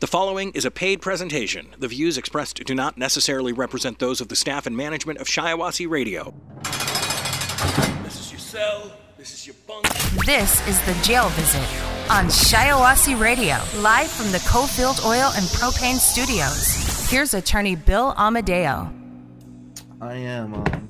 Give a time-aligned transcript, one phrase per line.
[0.00, 1.74] The following is a paid presentation.
[1.76, 5.90] The views expressed do not necessarily represent those of the staff and management of Shiawassee
[5.90, 6.34] Radio.
[8.04, 8.92] This is your cell.
[9.16, 9.88] This is your bunk.
[10.24, 11.66] This is the jail visit
[12.12, 17.10] on Shiawassee Radio, live from the Cofield Oil and Propane Studios.
[17.10, 18.94] Here's attorney Bill Amadeo.
[20.00, 20.88] I am um,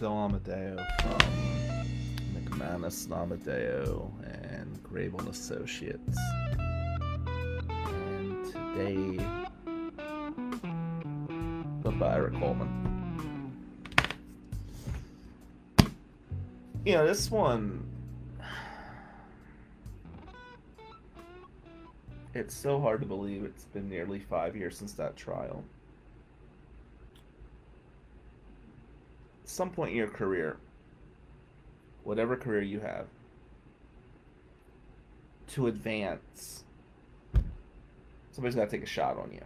[0.00, 1.18] Bill Amadeo from
[2.34, 6.16] McManus and Amadeo and Grable Associates.
[8.76, 9.24] Today,
[11.82, 13.54] goodbye, Eric Coleman.
[16.84, 17.88] You know, this one.
[22.34, 25.64] It's so hard to believe it's been nearly five years since that trial.
[29.46, 30.58] some point in your career,
[32.04, 33.06] whatever career you have,
[35.46, 36.65] to advance,
[38.36, 39.42] somebody's to take a shot on you.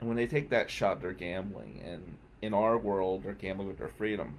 [0.00, 1.82] And when they take that shot, they're gambling.
[1.84, 4.38] And in our world, they're gambling with their freedom.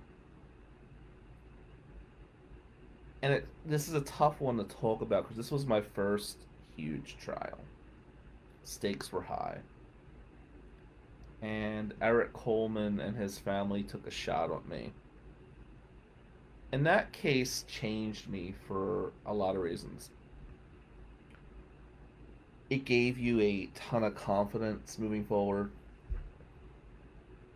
[3.21, 6.37] And it, this is a tough one to talk about because this was my first
[6.75, 7.59] huge trial.
[8.63, 9.59] Stakes were high
[11.41, 14.91] and Eric Coleman and his family took a shot on me.
[16.71, 20.11] And that case changed me for a lot of reasons.
[22.69, 25.71] It gave you a ton of confidence moving forward.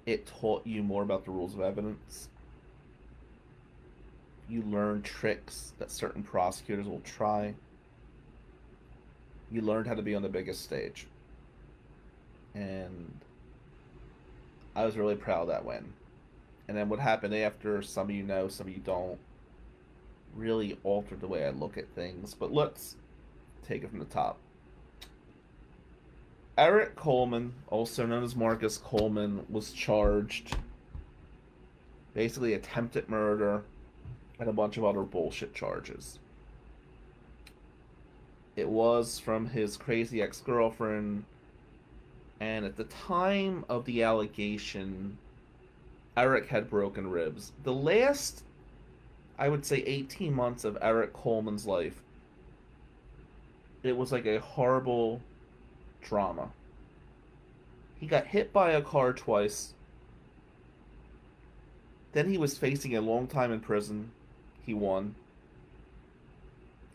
[0.05, 2.30] It taught you more about the rules of evidence.
[4.50, 7.53] You learned tricks that certain prosecutors will try.
[9.52, 11.05] You learned how to be on the biggest stage.
[12.55, 13.14] And
[14.75, 15.94] I was really proud of that win.
[16.67, 19.20] And then what happened after, some of you know, some of you don't,
[20.36, 22.33] really altered the way I look at things.
[22.33, 22.95] But let's
[23.67, 24.38] take it from the top.
[26.57, 30.55] Eric Coleman, also known as Marcus Coleman, was charged
[32.14, 33.64] basically attempted murder
[34.39, 36.19] and a bunch of other bullshit charges.
[38.55, 41.25] It was from his crazy ex girlfriend
[42.39, 45.17] and at the time of the allegation,
[46.15, 47.52] Eric had broken ribs.
[47.63, 48.43] The last,
[49.39, 52.03] I would say, 18 months of Eric Coleman's life,
[53.81, 55.21] it was like a horrible
[56.03, 56.49] drama.
[57.99, 59.73] He got hit by a car twice.
[62.11, 64.11] Then he was facing a long time in prison.
[64.65, 65.15] He won.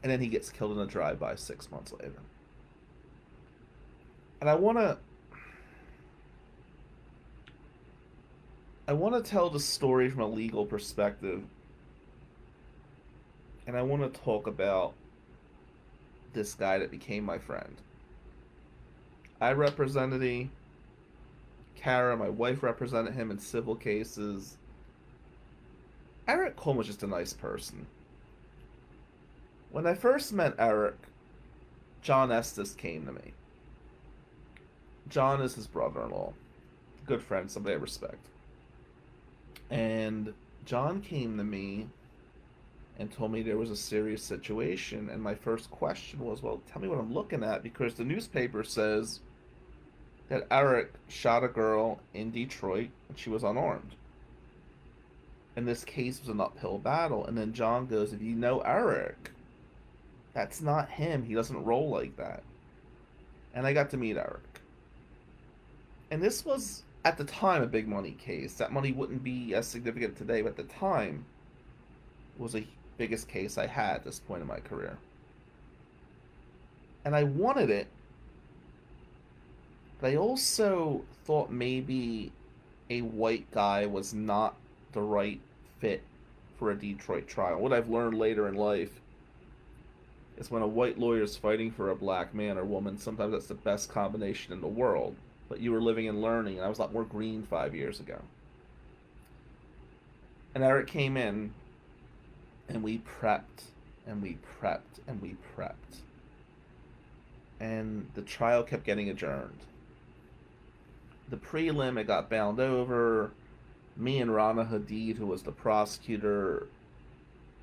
[0.03, 2.21] And then he gets killed in a drive by six months later.
[4.41, 4.99] And I want to
[8.87, 11.43] I want to tell the story from a legal perspective.
[13.67, 14.95] And I want to talk about
[16.33, 17.77] this guy that became my friend.
[19.41, 20.51] I represented him.
[21.77, 24.57] Kara, my wife, represented him in civil cases.
[26.27, 27.87] Eric Coleman was just a nice person.
[29.71, 30.97] When I first met Eric,
[32.03, 33.33] John Estes came to me.
[35.09, 36.33] John is his brother in law.
[37.07, 38.27] Good friend, somebody I respect.
[39.71, 40.35] And
[40.65, 41.89] John came to me
[42.99, 45.09] and told me there was a serious situation.
[45.11, 48.65] And my first question was, well, tell me what I'm looking at because the newspaper
[48.65, 49.21] says
[50.29, 53.95] that Eric shot a girl in Detroit and she was unarmed.
[55.57, 57.27] And this case was an uphill battle.
[57.27, 59.33] And then John goes, if you know Eric,
[60.35, 61.25] that's not him.
[61.25, 62.43] He doesn't roll like that.
[63.55, 64.61] And I got to meet Eric.
[66.11, 68.55] And this was at the time a big money case.
[68.55, 71.25] That money wouldn't be as significant today, but at the time
[72.39, 72.67] it was the
[72.99, 74.97] biggest case I had at this point in my career.
[77.05, 77.89] And I wanted it,
[80.01, 82.33] but I also thought maybe
[82.91, 84.57] a white guy was not
[84.93, 85.41] the right
[85.81, 86.03] fit
[86.59, 87.61] for a Detroit trial.
[87.61, 89.01] What I've learned later in life
[90.37, 93.47] is when a white lawyer is fighting for a black man or woman, sometimes that's
[93.47, 95.17] the best combination in the world
[95.49, 98.01] but you were living and learning, and I was a lot more green five years
[98.01, 98.21] ago.
[100.55, 101.55] And Eric came in,
[102.69, 103.65] and we prepped,
[104.07, 106.03] and we prepped, and we prepped.
[107.61, 109.59] And the trial kept getting adjourned.
[111.31, 113.31] The prelim, it got bound over.
[113.97, 116.69] Me and Rana Hadid, who was the prosecutor,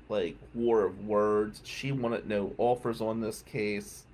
[0.08, 1.60] like, war of words.
[1.64, 4.06] She wanted no offers on this case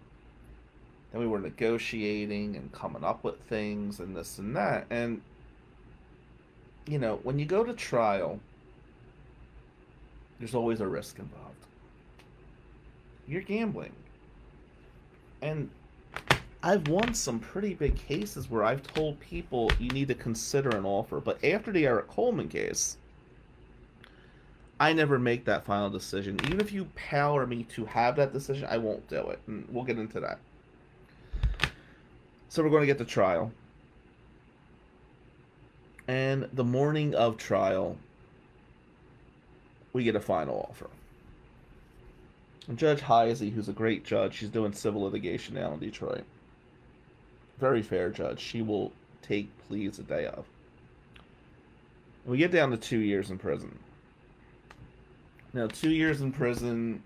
[1.12, 4.86] then we were negotiating and coming up with things and this and that.
[4.88, 5.20] And,
[6.86, 8.40] you know, when you go to trial,
[10.38, 11.54] there's always a risk involved.
[13.28, 13.92] You're gambling.
[15.42, 15.68] And
[16.64, 20.84] I've won some pretty big cases where I've told people you need to consider an
[20.84, 21.20] offer.
[21.20, 22.98] But after the Eric Coleman case,
[24.78, 26.38] I never make that final decision.
[26.46, 29.40] Even if you power me to have that decision, I won't do it.
[29.46, 30.38] And we'll get into that.
[32.48, 33.50] So we're going to get to trial.
[36.06, 37.96] And the morning of trial,
[39.92, 40.90] we get a final offer.
[42.68, 46.24] And Judge Heisey, who's a great judge, she's doing civil litigation now in Detroit.
[47.62, 48.40] Very fair judge.
[48.40, 48.90] She will
[49.22, 50.46] take pleas a day of.
[52.26, 53.78] We get down to two years in prison.
[55.52, 57.04] Now, two years in prison,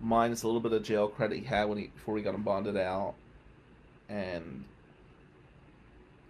[0.00, 2.42] minus a little bit of jail credit he had when he before he got him
[2.42, 3.14] bonded out,
[4.08, 4.64] and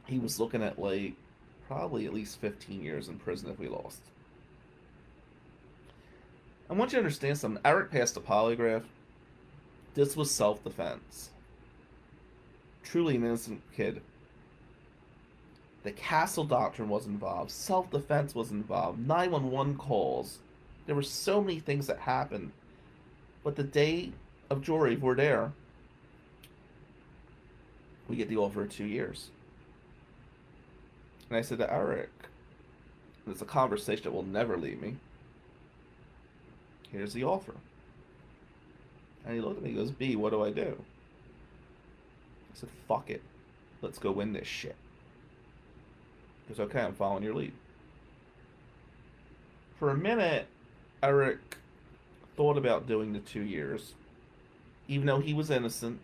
[0.04, 1.14] he was looking at like
[1.68, 4.02] probably at least 15 years in prison if we lost.
[6.68, 7.62] I want you to understand something.
[7.64, 8.84] Eric passed a polygraph.
[9.94, 11.30] This was self defense.
[12.82, 14.02] Truly an innocent kid.
[15.82, 17.50] The castle doctrine was involved.
[17.50, 19.06] Self defense was involved.
[19.06, 20.38] 911 calls.
[20.86, 22.52] There were so many things that happened.
[23.44, 24.12] But the day
[24.50, 25.52] of jury, we're there.
[28.08, 29.30] We get the offer of two years.
[31.28, 32.10] And I said to Eric,
[33.26, 34.96] it's a conversation that will never leave me.
[36.90, 37.54] Here's the offer.
[39.24, 40.76] And he looked at me, he goes, B, what do I do?
[42.52, 43.22] I said, fuck it.
[43.80, 44.76] Let's go win this shit.
[46.46, 47.52] He goes, okay, I'm following your lead.
[49.78, 50.46] For a minute,
[51.02, 51.56] Eric
[52.36, 53.94] thought about doing the two years,
[54.88, 55.98] even though he was innocent.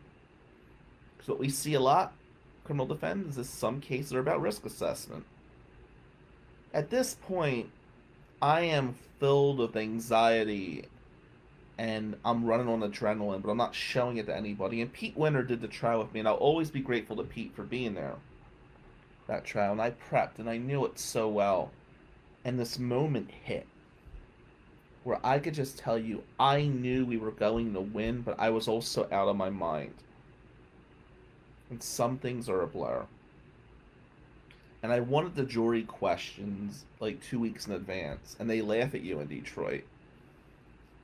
[1.16, 2.12] Because what we see a lot
[2.68, 5.24] criminal defendants is some cases are about risk assessment.
[6.74, 7.70] At this point,
[8.42, 10.84] I am filled with anxiety
[11.78, 14.82] and I'm running on adrenaline, but I'm not showing it to anybody.
[14.82, 17.54] And Pete Winter did the trial with me, and I'll always be grateful to Pete
[17.54, 18.16] for being there.
[19.26, 21.70] That trial, and I prepped, and I knew it so well.
[22.44, 23.66] And this moment hit
[25.04, 28.50] where I could just tell you I knew we were going to win, but I
[28.50, 29.94] was also out of my mind
[31.70, 33.04] and some things are a blur.
[34.82, 39.02] And I wanted the jury questions like two weeks in advance, and they laugh at
[39.02, 39.84] you in Detroit.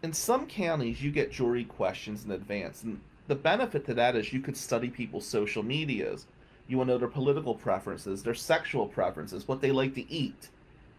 [0.04, 4.34] In some counties, you get jury questions in advance, and the benefit to that is
[4.34, 6.26] you could study people's social medias.
[6.68, 10.50] You will know their political preferences, their sexual preferences, what they like to eat.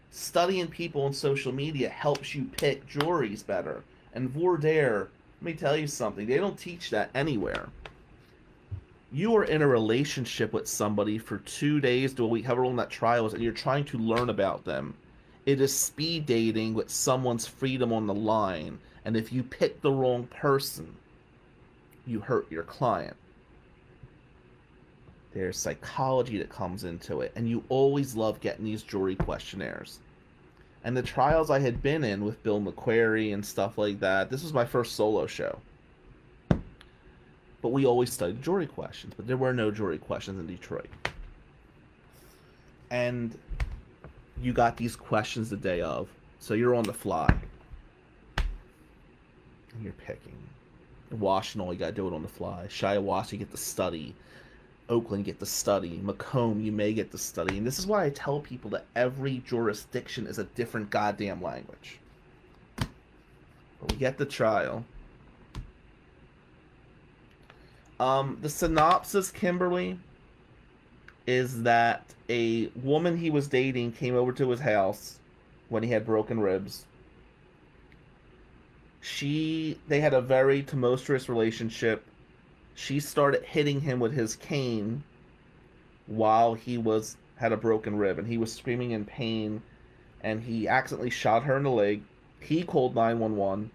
[0.09, 3.83] Studying people on social media helps you pick juries better.
[4.13, 7.69] And voir dire, let me tell you something, they don't teach that anywhere
[9.11, 12.75] you are in a relationship with somebody for two days to a week, however long
[12.77, 14.95] that trial is, and you're trying to learn about them.
[15.45, 18.79] It is speed dating with someone's freedom on the line.
[19.05, 20.95] And if you pick the wrong person,
[22.07, 23.15] you hurt your client.
[25.33, 27.31] There's psychology that comes into it.
[27.35, 29.99] And you always love getting these jury questionnaires.
[30.83, 34.43] And the trials I had been in with Bill McQuarrie and stuff like that, this
[34.43, 35.59] was my first solo show.
[37.61, 40.89] But we always studied jury questions, but there were no jury questions in Detroit.
[42.91, 43.37] And
[44.41, 46.07] you got these questions the day of,
[46.39, 47.33] so you're on the fly.
[49.81, 50.37] You're picking.
[51.11, 52.65] In Washtenaw, you got to do it on the fly.
[52.67, 54.15] Shiawassee, get to study.
[54.89, 55.99] Oakland, get to study.
[56.03, 57.57] Macomb, you may get to study.
[57.57, 61.99] And this is why I tell people that every jurisdiction is a different goddamn language.
[62.77, 64.85] But we get the trial
[67.99, 69.97] um, the synopsis, Kimberly,
[71.25, 75.19] is that a woman he was dating came over to his house
[75.69, 76.85] when he had broken ribs.
[79.05, 82.03] She, they had a very tumultuous relationship.
[82.73, 85.03] She started hitting him with his cane
[86.07, 89.61] while he was had a broken rib, and he was screaming in pain.
[90.21, 92.01] And he accidentally shot her in the leg.
[92.39, 93.69] He called nine one one,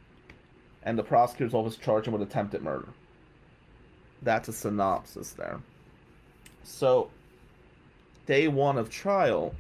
[0.83, 2.89] and the prosecutor's office charged him with attempted murder
[4.23, 5.61] that's a synopsis there.
[6.63, 7.11] So,
[8.27, 9.55] day one of trial,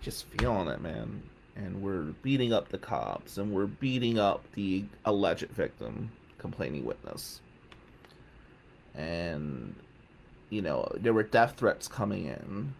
[0.00, 1.22] just feeling it, man.
[1.56, 7.40] And we're beating up the cops and we're beating up the alleged victim, complaining witness.
[8.94, 9.74] And,
[10.50, 12.74] you know, there were death threats coming in.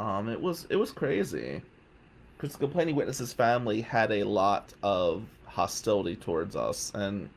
[0.00, 1.62] Um, it was it was crazy
[2.36, 7.28] because the complaining witness's family had a lot of hostility towards us and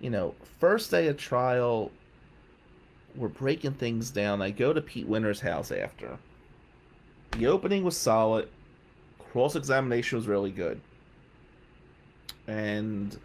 [0.00, 1.92] you know, first day of trial,
[3.14, 4.40] we're breaking things down.
[4.40, 6.18] I go to Pete Winter's house after.
[7.32, 8.48] The opening was solid.
[9.30, 10.80] Cross examination was really good.
[12.46, 13.16] And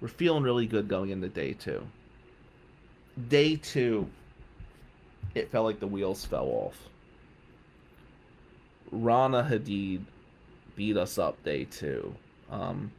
[0.00, 1.86] we're feeling really good going into day two.
[3.28, 4.08] Day two,
[5.34, 6.88] it felt like the wheels fell off.
[8.90, 10.02] Rana Hadid
[10.74, 12.14] beat us up day two.
[12.50, 12.90] Um,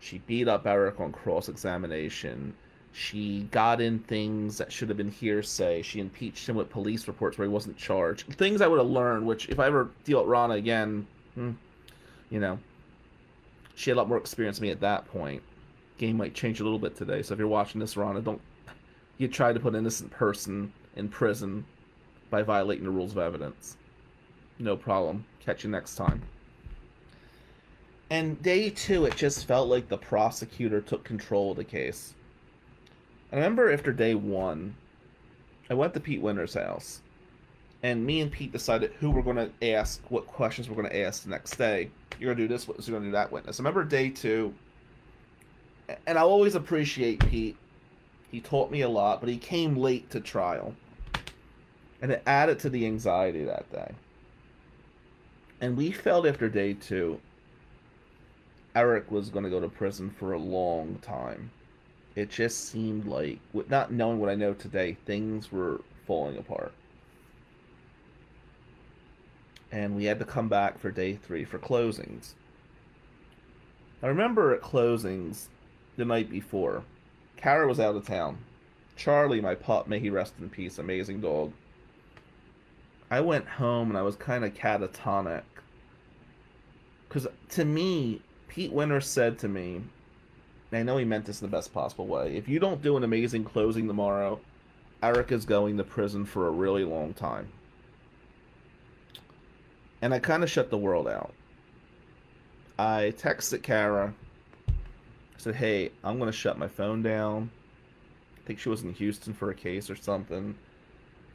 [0.00, 2.54] she beat up Eric on cross examination.
[2.92, 5.82] She got in things that should have been hearsay.
[5.82, 8.26] She impeached him with police reports where he wasn't charged.
[8.34, 11.52] Things I would have learned, which if I ever deal with Rana again, hmm,
[12.30, 12.58] you know,
[13.74, 15.42] she had a lot more experience than me at that point.
[15.98, 18.40] Game might change a little bit today, so if you're watching this, Rana, don't
[19.18, 21.64] you try to put an innocent person in prison
[22.30, 23.76] by violating the rules of evidence.
[24.58, 25.24] No problem.
[25.40, 26.22] Catch you next time.
[28.10, 32.14] And day two, it just felt like the prosecutor took control of the case.
[33.32, 34.74] I remember after day one,
[35.68, 37.00] I went to Pete Winter's house,
[37.82, 41.00] and me and Pete decided who we're going to ask, what questions we're going to
[41.00, 41.90] ask the next day.
[42.18, 43.60] You're going to do this witness, you're going to do that witness.
[43.60, 44.52] I remember day two,
[46.06, 47.56] and I always appreciate Pete.
[48.32, 50.74] He taught me a lot, but he came late to trial,
[52.02, 53.92] and it added to the anxiety that day.
[55.60, 57.20] And we felt after day two,
[58.74, 61.50] Eric was going to go to prison for a long time
[62.16, 66.72] it just seemed like, with not knowing what I know today, things were falling apart.
[69.72, 72.32] And we had to come back for day three for closings.
[74.02, 75.46] I remember at closings
[75.96, 76.82] the night before,
[77.36, 78.38] Kara was out of town.
[78.96, 81.52] Charlie, my pup, may he rest in peace, amazing dog.
[83.10, 85.42] I went home and I was kind of catatonic.
[87.08, 89.82] Because to me, Pete Winter said to me,
[90.72, 92.36] I know he meant this in the best possible way.
[92.36, 94.40] If you don't do an amazing closing tomorrow,
[95.02, 97.48] Eric is going to prison for a really long time.
[100.02, 101.34] And I kind of shut the world out.
[102.78, 104.14] I texted Kara.
[104.68, 104.72] I
[105.38, 107.50] said, hey, I'm going to shut my phone down.
[108.38, 110.54] I think she was in Houston for a case or something.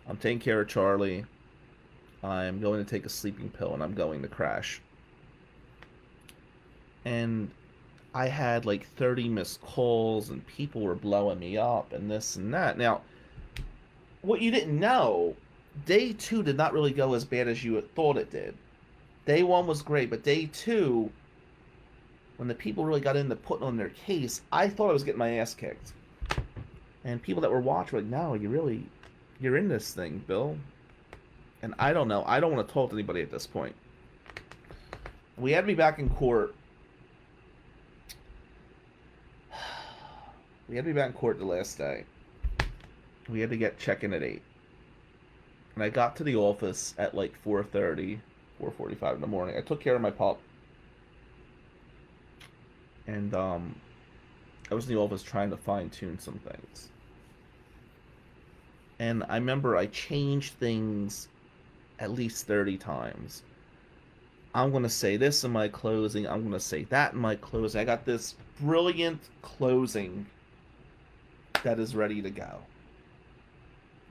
[0.07, 1.25] I'm taking care of Charlie.
[2.23, 4.81] I'm going to take a sleeping pill and I'm going to crash.
[7.03, 7.51] And
[8.15, 12.53] I had like 30 missed calls and people were blowing me up and this and
[12.53, 12.77] that.
[12.77, 13.01] Now,
[14.21, 15.35] what you didn't know,
[15.85, 18.55] day two did not really go as bad as you thought it did.
[19.25, 21.11] Day one was great, but day two,
[22.37, 25.19] when the people really got into putting on their case, I thought I was getting
[25.19, 25.91] my ass kicked.
[27.03, 28.85] And people that were watching were like, no, you really,
[29.41, 30.57] you're in this thing, Bill.
[31.61, 32.23] And I don't know.
[32.25, 33.75] I don't want to talk to anybody at this point.
[35.37, 36.55] We had me back in court
[40.67, 42.05] We had to be back in court the last day.
[43.29, 44.41] We had to get check-in at 8.
[45.75, 48.19] And I got to the office at like 4.30,
[48.61, 49.57] 4.45 in the morning.
[49.57, 50.39] I took care of my pup.
[53.07, 53.75] And um,
[54.71, 56.89] I was in the office trying to fine-tune some things.
[58.97, 61.27] And I remember I changed things
[61.99, 63.43] at least 30 times.
[64.55, 66.25] I'm going to say this in my closing.
[66.25, 67.81] I'm going to say that in my closing.
[67.81, 70.25] I got this brilliant closing
[71.65, 72.59] that is ready to go.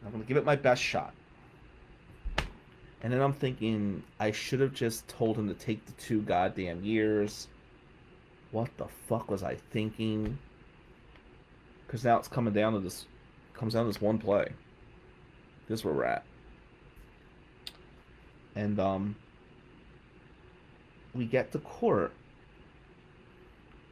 [0.05, 1.15] I'm going to give it my best shot.
[3.01, 6.83] And then I'm thinking, I should have just told him to take the two goddamn
[6.83, 7.47] years.
[8.51, 10.37] What the fuck was I thinking?
[11.87, 13.07] Because now it's coming down to this,
[13.55, 14.49] comes down to this one play.
[15.69, 16.25] This is where we're at.
[18.57, 19.17] And, um,
[21.15, 22.13] we get to court.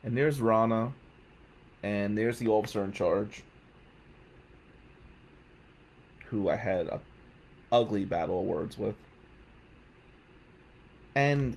[0.02, 0.92] And there's Rana.
[1.85, 3.45] And there's the officer in charge
[6.33, 7.01] who I had a
[7.71, 8.97] ugly battle of words with.
[11.15, 11.57] And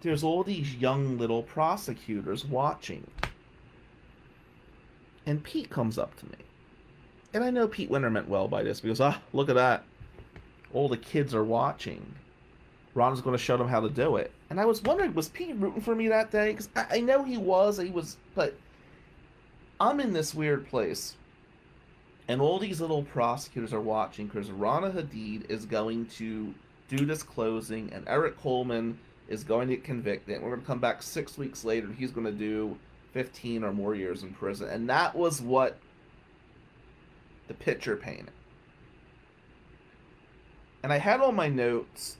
[0.00, 3.06] there's all these young little prosecutors watching.
[5.26, 6.38] And Pete comes up to me.
[7.34, 9.82] And I know Pete Winter meant well by this because, ah, look at that.
[10.72, 12.14] All the kids are watching.
[12.94, 14.30] Rana's going to show them how to do it.
[14.48, 16.52] And I was wondering, was Pete rooting for me that day?
[16.52, 17.78] Because I, I know he was.
[17.78, 18.54] He was, but
[19.80, 21.16] I'm in this weird place
[22.28, 26.52] and all these little prosecutors are watching because Rana Hadid is going to
[26.88, 30.42] do this closing, and Eric Coleman is going to get convicted.
[30.42, 31.88] We're going to come back six weeks later.
[31.92, 32.76] He's going to do
[33.12, 34.68] 15 or more years in prison.
[34.68, 35.78] And that was what
[37.48, 38.30] the picture painted.
[40.82, 42.16] And I had all my notes,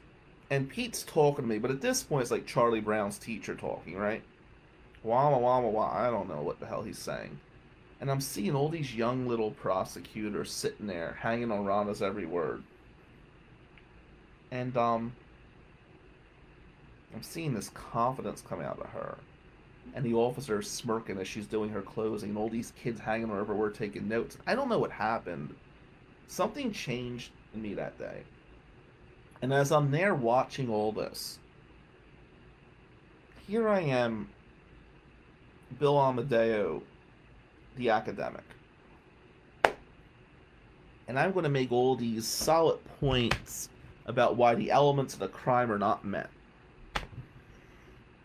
[0.50, 3.96] and Pete's talking to me, but at this point, it's like Charlie Brown's teacher talking,
[3.96, 4.22] right?
[5.02, 5.92] Wah, wah, wah, wah, wah.
[5.94, 7.38] I don't know what the hell he's saying.
[8.00, 12.62] And I'm seeing all these young little prosecutors sitting there, hanging on Rana's every word.
[14.50, 15.12] And um
[17.14, 19.16] I'm seeing this confidence come out of her.
[19.94, 23.56] and the officer smirking as she's doing her closing, and all these kids hanging over
[23.56, 24.36] her taking notes.
[24.46, 25.54] I don't know what happened.
[26.28, 28.22] Something changed in me that day.
[29.42, 31.38] And as I'm there watching all this,
[33.46, 34.28] here I am,
[35.78, 36.82] Bill Amadeo,
[37.76, 38.45] the academic.
[41.09, 43.68] And I'm going to make all these solid points
[44.06, 46.30] about why the elements of the crime are not met.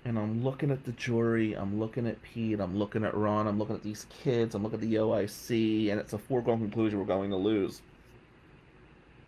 [0.04, 3.60] And I'm looking at the jury, I'm looking at Pete, I'm looking at Rana, I'm
[3.60, 7.06] looking at these kids, I'm looking at the OIC, and it's a foregone conclusion we're
[7.06, 7.84] going to lose.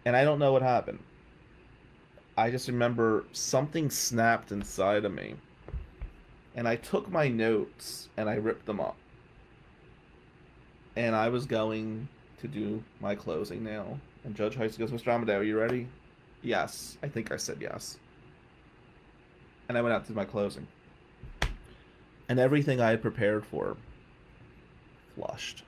[0.06, 1.00] And I don't know what happened.
[2.36, 5.36] I just remember something snapped inside of me.
[6.56, 8.96] And I took my notes and I ripped them up.
[10.96, 12.08] And I was going
[12.40, 14.00] to do my closing now.
[14.24, 15.08] And Judge Heist goes, Mr.
[15.08, 15.88] Amadeo, are you ready?
[16.42, 16.98] Yes.
[17.02, 17.98] I think I said yes.
[19.70, 20.68] And I went out to my closing.
[22.30, 23.76] And everything I had prepared for
[25.16, 25.64] flushed.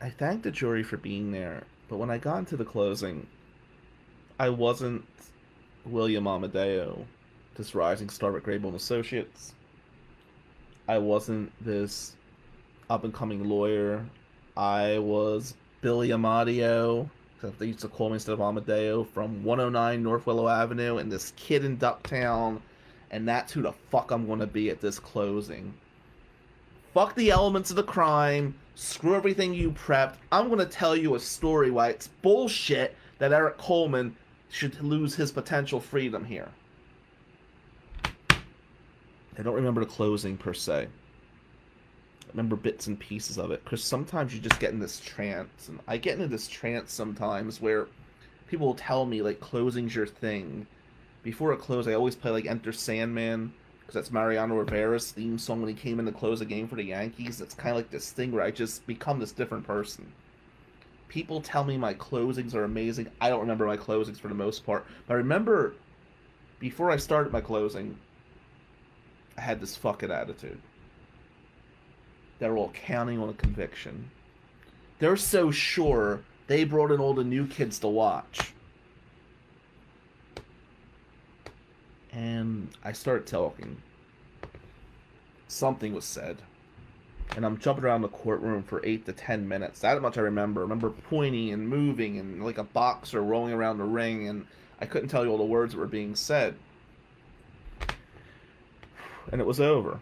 [0.00, 3.26] I thanked the jury for being there, but when I got into the closing,
[4.38, 5.04] I wasn't
[5.84, 7.04] William Amadeo,
[7.56, 9.54] this rising star at Grable and Associates.
[10.86, 12.14] I wasn't this
[12.90, 14.04] up and coming lawyer.
[14.56, 17.08] I was Billy Amadeo,
[17.58, 21.32] they used to call me instead of Amadeo, from 109 North Willow Avenue, and this
[21.36, 22.60] kid in Ducktown,
[23.10, 25.72] and that's who the fuck I'm gonna be at this closing.
[26.94, 28.54] Fuck the elements of the crime.
[28.74, 30.16] Screw everything you prepped.
[30.32, 34.16] I'm gonna tell you a story why it's bullshit that Eric Coleman
[34.48, 36.48] should lose his potential freedom here.
[39.38, 40.88] I don't remember the closing per se.
[42.30, 45.80] Remember bits and pieces of it because sometimes you just get in this trance, and
[45.86, 47.86] I get into this trance sometimes where
[48.48, 50.66] people will tell me like closing's your thing.
[51.22, 55.60] Before a close, I always play like Enter Sandman because that's Mariano Rivera's theme song
[55.60, 57.40] when he came in to close a game for the Yankees.
[57.40, 60.12] It's kind of like this thing where I just become this different person
[61.08, 63.08] people tell me my closings are amazing.
[63.20, 65.74] I don't remember my closings for the most part, but I remember
[66.60, 67.98] before I started my closing,
[69.36, 70.60] I had this fucking attitude.
[72.38, 74.10] They're all counting on a conviction.
[74.98, 78.52] They're so sure they brought in all the new kids to watch.
[82.12, 83.82] And I started talking.
[85.46, 86.38] Something was said
[87.36, 89.80] and I'm jumping around the courtroom for eight to ten minutes.
[89.80, 90.60] That much I remember.
[90.60, 94.46] I remember pointing and moving and like a boxer rolling around the ring, and
[94.80, 96.56] I couldn't tell you all the words that were being said.
[99.30, 100.00] And it was over.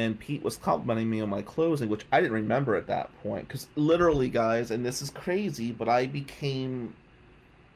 [0.00, 3.46] And Pete was complimenting me on my closing, which I didn't remember at that point.
[3.46, 6.94] Because literally, guys, and this is crazy, but I became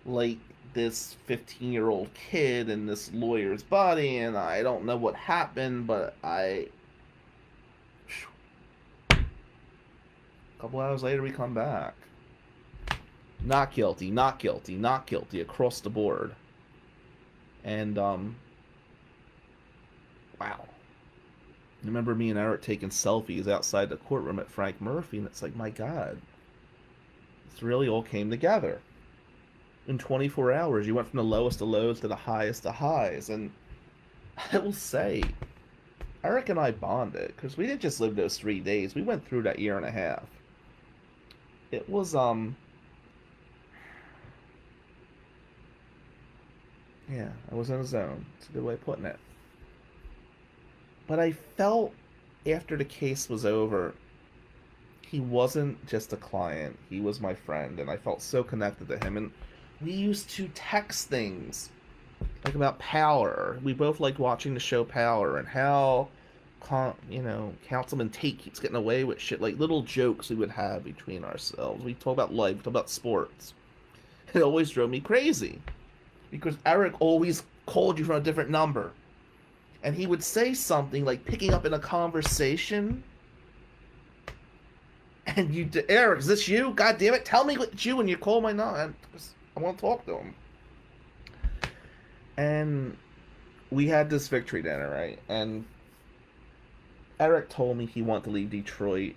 [0.07, 0.39] like
[0.73, 5.87] this 15 year old kid in this lawyer's body, and I don't know what happened,
[5.87, 6.69] but I
[10.65, 11.95] couple hours later, we come back.
[13.43, 16.35] Not guilty, not guilty, not guilty across the board.
[17.65, 18.37] And, um,
[20.41, 20.65] wow.
[21.85, 25.57] Remember me and Eric taking selfies outside the courtroom at Frank Murphy, and it's like,
[25.57, 26.19] my God,
[27.51, 28.81] this really all came together.
[29.87, 33.29] In 24 hours, you went from the lowest of lows to the highest of highs.
[33.29, 33.51] And
[34.53, 35.23] I will say,
[36.23, 38.95] Eric and I bonded because we didn't just live those three days.
[38.95, 40.25] We went through that year and a half
[41.75, 42.57] it was um
[47.11, 49.19] yeah i was in a zone it's a good way of putting it
[51.07, 51.93] but i felt
[52.47, 53.95] after the case was over
[55.03, 58.99] he wasn't just a client he was my friend and i felt so connected to
[59.05, 59.31] him and
[59.81, 61.71] we used to text things
[62.45, 66.09] like about power we both liked watching the show power and how
[67.11, 69.41] you know, Councilman Tate keeps getting away with shit.
[69.41, 71.85] Like little jokes we would have between ourselves.
[71.85, 73.55] We talk about life, we talk about sports.
[74.33, 75.61] It always drove me crazy
[76.31, 78.93] because Eric always called you from a different number,
[79.85, 83.05] and he would say something like picking up in a conversation.
[85.27, 86.73] And you, Eric, is this you?
[86.73, 87.25] God damn it!
[87.25, 88.93] Tell me it's you when you call my number.
[89.57, 90.35] I want to talk to him.
[92.37, 92.97] And
[93.71, 95.19] we had this victory dinner, right?
[95.29, 95.65] And
[97.21, 99.15] Eric told me he wanted to leave Detroit.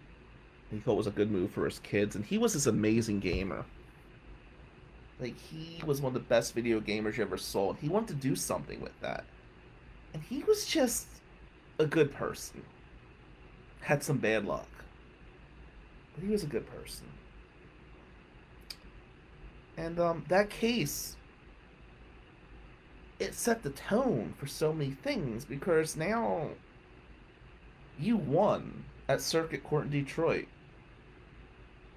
[0.69, 3.19] He thought it was a good move for his kids, and he was this amazing
[3.19, 3.65] gamer.
[5.19, 8.27] Like he was one of the best video gamers you ever saw, he wanted to
[8.27, 9.23] do something with that.
[10.13, 11.08] And he was just
[11.80, 12.63] a good person.
[13.82, 14.67] Had some bad luck.
[16.15, 17.08] But he was a good person.
[19.78, 21.17] And um, that case
[23.20, 26.50] it set the tone for so many things because now
[28.00, 30.48] you won at Circuit Court in Detroit.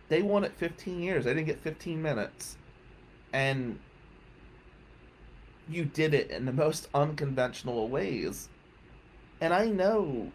[0.09, 1.25] They won it 15 years.
[1.25, 2.57] They didn't get 15 minutes.
[3.33, 3.79] And
[5.71, 8.49] you did it in the most unconventional ways.
[9.41, 10.33] And I know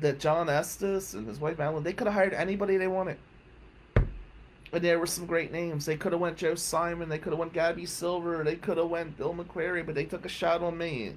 [0.00, 3.18] that John Estes and his wife Madeline, they could have hired anybody they wanted.
[4.72, 5.84] And there were some great names.
[5.84, 7.08] They could have went Joe Simon.
[7.08, 8.42] They could have went Gabby Silver.
[8.44, 11.16] They could have went Bill McQuarrie, but they took a shot on me,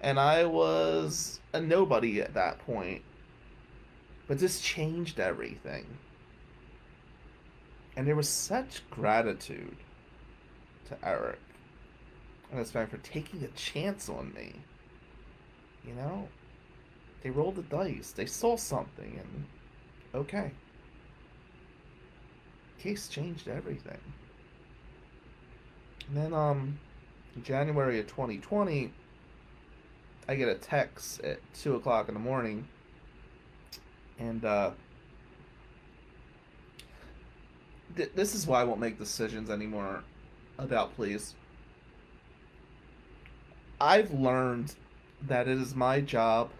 [0.00, 3.02] and I was a nobody at that point.
[4.26, 5.86] But this changed everything,
[7.96, 9.76] and there was such gratitude
[10.88, 11.38] to Eric
[12.50, 14.54] and his family for taking a chance on me.
[15.86, 16.28] You know,
[17.22, 18.12] they rolled the dice.
[18.12, 19.46] They saw something, and
[20.14, 20.52] okay
[22.78, 23.98] case changed everything.
[26.08, 26.78] And then, um,
[27.42, 28.92] January of 2020,
[30.28, 32.66] I get a text at 2 o'clock in the morning,
[34.18, 34.70] and, uh,
[37.96, 40.02] th- this is why I won't make decisions anymore
[40.58, 41.34] about police.
[43.80, 44.74] I've learned
[45.22, 46.50] that it is my job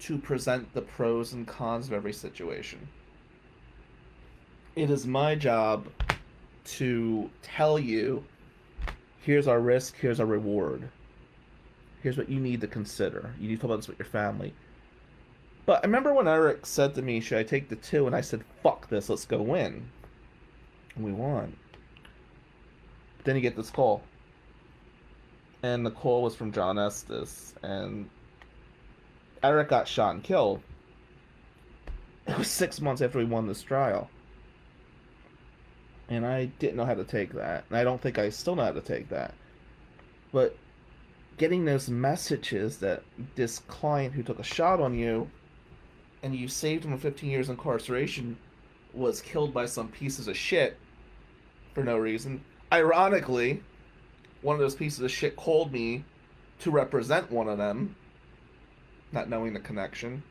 [0.00, 2.88] to present the pros and cons of every situation
[4.76, 5.86] it is my job
[6.64, 8.24] to tell you
[9.22, 10.88] here's our risk, here's our reward.
[12.02, 13.34] Here's what you need to consider.
[13.38, 14.54] You need to talk about this with your family.
[15.66, 18.06] But I remember when Eric said to me, Should I take the two?
[18.06, 19.90] And I said, Fuck this, let's go win.
[20.96, 21.54] And we won.
[23.18, 24.02] But then you get this call.
[25.62, 27.54] And the call was from John Estes.
[27.62, 28.08] And
[29.42, 30.62] Eric got shot and killed.
[32.26, 34.08] It was six months after we won this trial
[36.10, 37.64] and I didn't know how to take that.
[37.68, 39.32] And I don't think I still know how to take that.
[40.32, 40.56] But
[41.38, 43.02] getting those messages that
[43.36, 45.30] this client who took a shot on you
[46.22, 48.36] and you saved him from 15 years incarceration
[48.92, 50.76] was killed by some pieces of shit
[51.74, 52.42] for no reason.
[52.72, 53.62] Ironically,
[54.42, 56.04] one of those pieces of shit called me
[56.60, 57.96] to represent one of them,
[59.12, 60.22] not knowing the connection.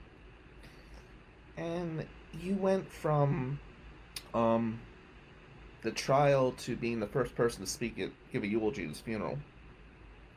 [1.58, 2.06] And
[2.41, 3.60] you went from
[4.34, 4.80] um
[5.82, 9.00] the trial to being the first person to speak at give a eulogy at his
[9.00, 9.38] funeral.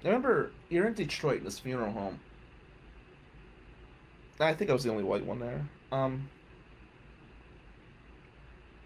[0.04, 2.18] I remember you're in Detroit in this funeral home.
[4.40, 5.64] I think I was the only white one there.
[5.92, 6.28] Um,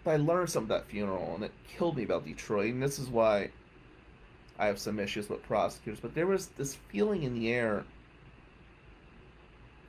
[0.04, 2.72] but I learned something at that funeral, and it killed me about Detroit.
[2.72, 3.50] And this is why
[4.58, 6.00] I have some issues with prosecutors.
[6.00, 7.84] But there was this feeling in the air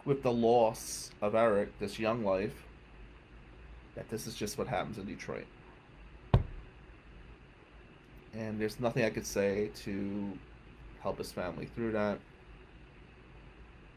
[0.05, 2.63] with the loss of Eric, this young life,
[3.95, 5.45] that this is just what happens in Detroit
[8.37, 10.37] and there's nothing I could say to
[11.01, 12.19] help his family through that.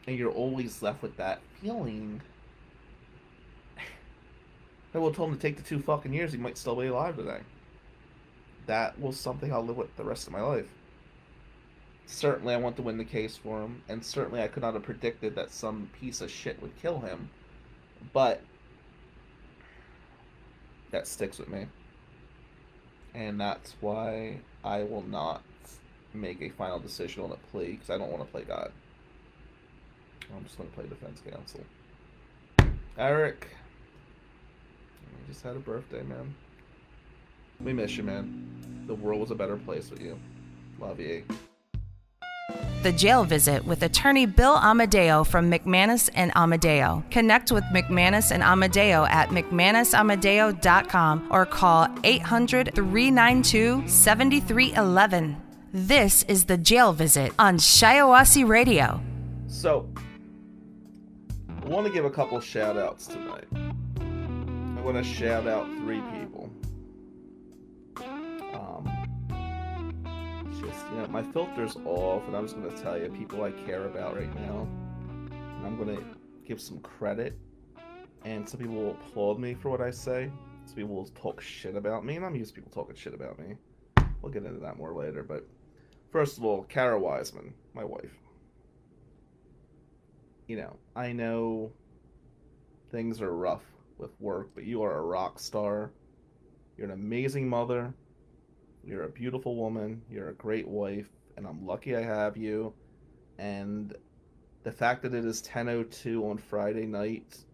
[0.07, 2.21] And you're always left with that feeling.
[4.95, 7.17] I will told him to take the two fucking years, he might still be alive
[7.17, 7.41] today.
[8.67, 10.69] That was something I'll live with the rest of my life.
[12.05, 14.83] Certainly, I want to win the case for him, and certainly, I could not have
[14.83, 17.29] predicted that some piece of shit would kill him.
[18.13, 18.41] But
[20.91, 21.67] that sticks with me
[23.13, 25.43] and that's why I will not
[26.13, 28.71] make a final decision on a plea because I don't want to play God.
[30.35, 31.61] I'm just going to play defense counsel.
[32.97, 33.47] Eric,
[35.01, 36.35] you just had a birthday, man.
[37.63, 38.83] We miss you, man.
[38.87, 40.19] The world was a better place with you.
[40.79, 41.23] Love you.
[42.83, 47.03] The Jail Visit with attorney Bill Amadeo from McManus and Amadeo.
[47.11, 55.37] Connect with McManus and Amadeo at McManusAmadeo.com or call 800 392 7311.
[55.73, 58.99] This is The Jail Visit on Shiawassee Radio.
[59.47, 59.87] So,
[61.63, 63.45] I want to give a couple shout outs tonight.
[63.55, 66.20] I want to shout out three people.
[70.91, 74.15] You know, my filter's off, and I'm just to tell you people I care about
[74.15, 74.67] right now.
[75.31, 76.03] And I'm to
[76.45, 77.37] give some credit,
[78.25, 80.29] and some people will applaud me for what I say.
[80.65, 83.39] Some people will talk shit about me, and I'm used to people talking shit about
[83.39, 83.55] me.
[84.21, 85.47] We'll get into that more later, but
[86.11, 88.11] first of all, Kara Wiseman, my wife.
[90.47, 91.71] You know, I know
[92.91, 93.63] things are rough
[93.97, 95.91] with work, but you are a rock star.
[96.75, 97.93] You're an amazing mother.
[98.83, 100.01] You're a beautiful woman.
[100.09, 102.73] You're a great wife, and I'm lucky I have you.
[103.37, 103.95] And
[104.63, 107.45] the fact that it is 10:02 on Friday night,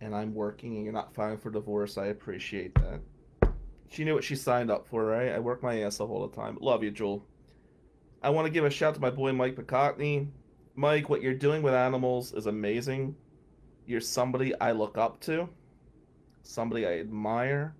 [0.00, 3.00] and I'm working, and you're not filing for divorce, I appreciate that.
[3.88, 5.32] She knew what she signed up for, right?
[5.32, 6.58] I work my ass off all the time.
[6.60, 7.24] Love you, Jewel.
[8.22, 10.28] I want to give a shout to my boy Mike Picotney.
[10.74, 13.14] Mike, what you're doing with animals is amazing.
[13.86, 15.48] You're somebody I look up to,
[16.42, 17.74] somebody I admire.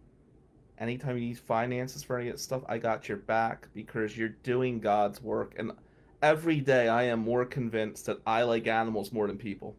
[0.79, 4.31] Anytime you need finances for any of that stuff, I got your back because you're
[4.31, 5.55] doing God's work.
[5.57, 5.73] And
[6.21, 9.77] every day I am more convinced that I like animals more than people.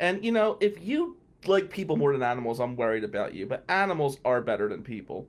[0.00, 3.46] And, you know, if you like people more than animals, I'm worried about you.
[3.46, 5.26] But animals are better than people.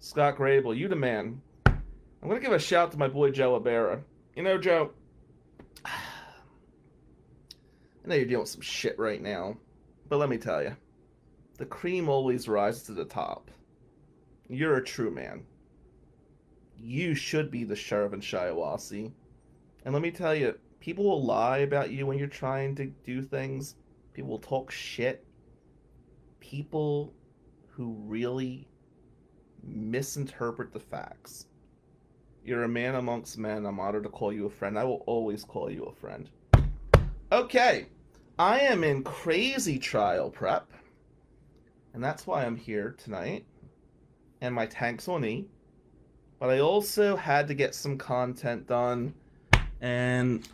[0.00, 1.40] Scott Grable, you the man.
[1.66, 4.00] I'm to give a shout to my boy Joe Abera.
[4.34, 4.90] You know, Joe,
[5.84, 5.92] I
[8.04, 9.56] know you're dealing with some shit right now,
[10.08, 10.76] but let me tell you,
[11.58, 13.50] the cream always rises to the top.
[14.48, 15.44] You're a true man.
[16.76, 19.12] You should be the sheriff Shiawassee.
[19.84, 23.22] And let me tell you, people will lie about you when you're trying to do
[23.22, 23.76] things.
[24.12, 25.24] People will talk shit.
[26.40, 27.12] People
[27.68, 28.68] who really
[29.62, 31.46] misinterpret the facts.
[32.44, 33.66] You're a man amongst men.
[33.66, 34.78] I'm honored to call you a friend.
[34.78, 36.30] I will always call you a friend.
[37.32, 37.86] Okay,
[38.38, 40.70] I am in crazy trial prep,
[41.92, 43.44] and that's why I'm here tonight.
[44.46, 45.44] And my tank's on E.
[46.38, 49.12] But I also had to get some content done,
[49.80, 50.48] and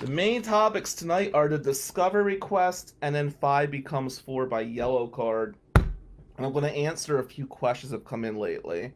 [0.00, 5.06] the main topics tonight are the discovery quest, and then five becomes four by yellow
[5.06, 5.56] card.
[5.76, 8.92] And I'm going to answer a few questions that have come in lately.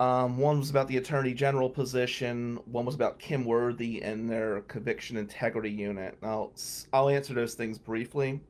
[0.00, 2.58] Um, one was about the Attorney General position.
[2.64, 6.18] One was about Kim Worthy and their conviction integrity unit.
[6.22, 6.52] I'll
[6.92, 8.40] I'll answer those things briefly,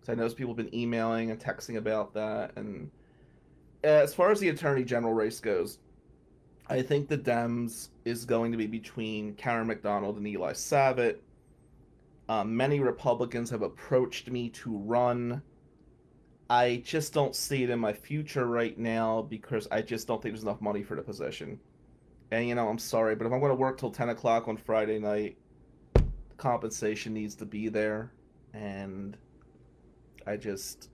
[0.00, 2.52] because I know people have been emailing and texting about that.
[2.56, 2.90] And
[3.86, 5.78] as far as the Attorney General race goes,
[6.68, 11.18] I think the Dems is going to be between Karen McDonald and Eli Savit.
[12.28, 15.42] Um, many Republicans have approached me to run.
[16.50, 20.34] I just don't see it in my future right now because I just don't think
[20.34, 21.60] there's enough money for the position.
[22.32, 24.56] And you know, I'm sorry, but if I'm going to work till 10 o'clock on
[24.56, 25.36] Friday night,
[26.36, 28.12] compensation needs to be there.
[28.52, 29.16] And
[30.26, 30.90] I just,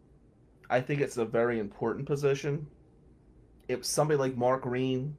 [0.69, 2.67] I think it's a very important position.
[3.73, 5.17] If somebody like Mark Green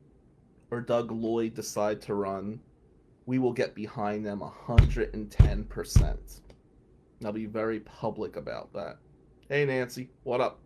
[0.70, 2.60] or Doug Lloyd decide to run,
[3.26, 6.42] we will get behind them 110%.
[7.26, 9.00] I'll be very public about that.
[9.50, 10.60] Hey Nancy, what up?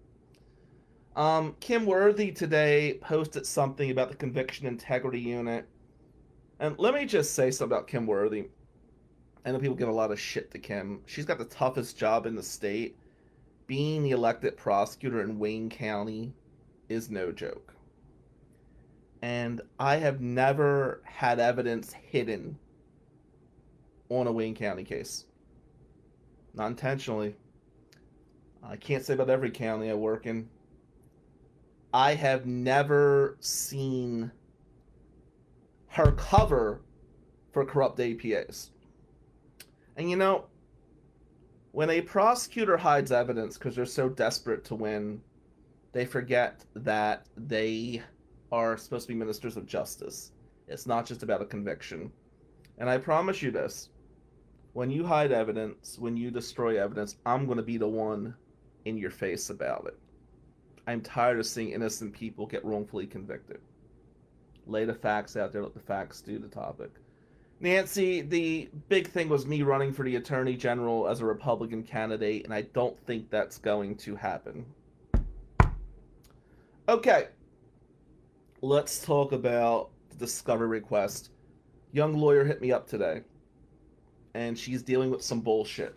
[1.16, 5.66] Um, Kim Worthy today posted something about the conviction integrity unit.
[6.60, 8.50] And let me just say something about Kim Worthy.
[9.46, 11.00] I know people give a lot of shit to Kim.
[11.06, 12.98] She's got the toughest job in the state.
[13.66, 16.34] Being the elected prosecutor in Wayne County
[16.90, 17.77] is no joke.
[19.22, 22.58] And I have never had evidence hidden
[24.10, 25.26] on a Wayne County case.
[26.54, 27.36] Not intentionally.
[28.64, 30.50] I can't say about every county I work in.
[31.94, 34.32] I have never seen
[35.88, 36.82] her cover
[37.52, 38.70] for corrupt APAs.
[39.96, 40.46] And you know,
[41.72, 45.22] when a prosecutor hides evidence because they're so desperate to win,
[45.92, 48.02] they forget that they
[48.52, 50.32] are supposed to be ministers of justice.
[50.68, 52.12] It's not just about a conviction.
[52.78, 53.90] And I promise you this
[54.74, 58.36] when you hide evidence, when you destroy evidence, I'm going to be the one
[58.86, 59.98] in your face about it.
[60.86, 63.60] I'm tired of seeing innocent people get wrongfully convicted.
[64.68, 66.92] Lay the facts out there, let the facts do the topic.
[67.60, 72.46] Nancy, the big thing was me running for the Attorney General as a Republican candidate,
[72.46, 74.66] and I don't think that's going to happen.
[76.88, 77.30] Okay,
[78.62, 81.30] let's talk about the discovery request.
[81.92, 83.22] Young lawyer hit me up today,
[84.34, 85.96] and she's dealing with some bullshit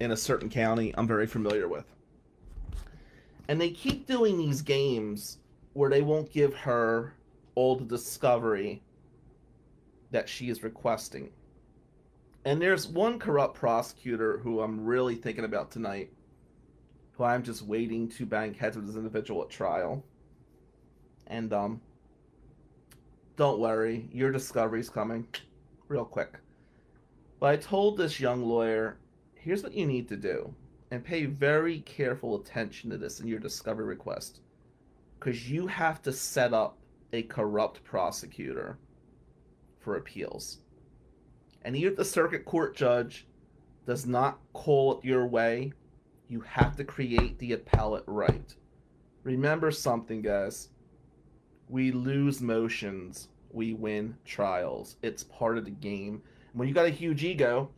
[0.00, 1.84] in a certain county I'm very familiar with.
[3.48, 5.38] And they keep doing these games
[5.72, 7.14] where they won't give her
[7.54, 8.82] all the discovery
[10.10, 11.30] that she is requesting.
[12.44, 16.10] And there's one corrupt prosecutor who I'm really thinking about tonight,
[17.12, 20.04] who I'm just waiting to bang heads with this individual at trial.
[21.30, 21.80] And um
[23.36, 25.26] don't worry, your discovery's coming
[25.88, 26.34] real quick.
[27.38, 28.98] But I told this young lawyer
[29.34, 30.54] here's what you need to do
[30.90, 34.40] and pay very careful attention to this in your discovery request
[35.18, 36.76] because you have to set up
[37.14, 38.76] a corrupt prosecutor
[39.78, 40.58] for appeals.
[41.62, 43.26] And even if the circuit court judge
[43.86, 45.72] does not call it your way
[46.30, 48.54] you have to create the appellate right.
[49.24, 50.68] Remember something guys
[51.70, 56.90] we lose motions we win trials it's part of the game when you got a
[56.90, 57.70] huge ego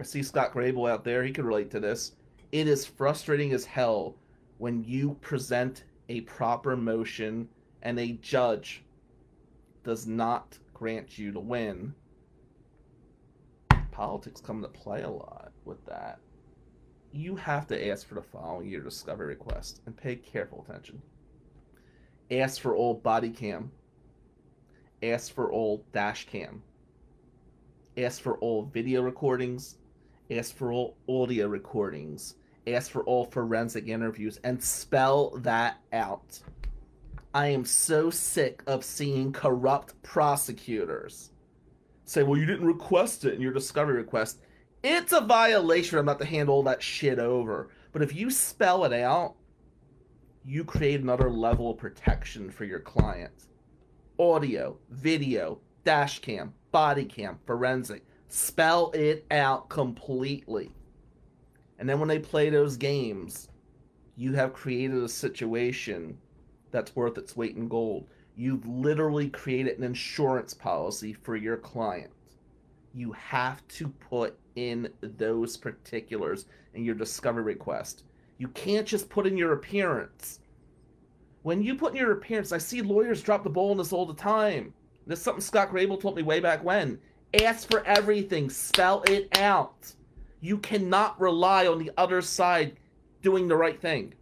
[0.00, 1.22] I see Scott Grable out there.
[1.22, 2.12] He could relate to this.
[2.52, 4.16] It is frustrating as hell
[4.56, 7.50] when you present a proper motion
[7.82, 8.82] and a judge
[9.84, 11.94] does not grant you to win.
[13.90, 16.18] Politics come into play a lot with that.
[17.12, 21.02] You have to ask for the following your discovery request and pay careful attention.
[22.30, 23.70] Ask for old body cam.
[25.02, 26.62] Ask for old dash cam.
[27.96, 29.76] Ask for all video recordings.
[30.30, 32.36] Ask for all audio recordings.
[32.66, 36.38] Ask for all forensic interviews and spell that out.
[37.34, 41.30] I am so sick of seeing corrupt prosecutors
[42.10, 44.40] say, well, you didn't request it in your discovery request.
[44.82, 45.98] It's a violation.
[45.98, 47.68] I'm not to hand all that shit over.
[47.92, 49.34] But if you spell it out,
[50.44, 53.32] you create another level of protection for your client.
[54.18, 58.04] Audio, video, dash cam, body cam, forensic.
[58.28, 60.70] Spell it out completely.
[61.78, 63.48] And then when they play those games,
[64.16, 66.16] you have created a situation
[66.70, 68.06] that's worth its weight in gold.
[68.36, 72.10] You've literally created an insurance policy for your client.
[72.94, 78.04] You have to put in those particulars in your discovery request.
[78.40, 80.40] You can't just put in your appearance.
[81.42, 84.06] When you put in your appearance, I see lawyers drop the ball on this all
[84.06, 84.72] the time.
[85.06, 86.98] This is something Scott Grabel told me way back when.
[87.42, 89.92] Ask for everything, spell it out.
[90.40, 92.78] You cannot rely on the other side
[93.20, 94.14] doing the right thing.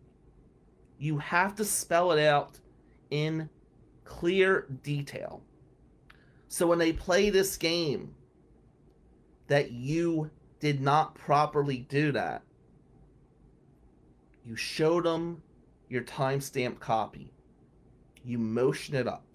[0.98, 2.58] You have to spell it out
[3.10, 3.48] in
[4.02, 5.42] clear detail.
[6.48, 8.16] So when they play this game,
[9.46, 10.28] that you
[10.58, 12.42] did not properly do that,
[14.48, 15.42] you showed them
[15.90, 17.30] your timestamp copy,
[18.24, 19.26] you motion it up.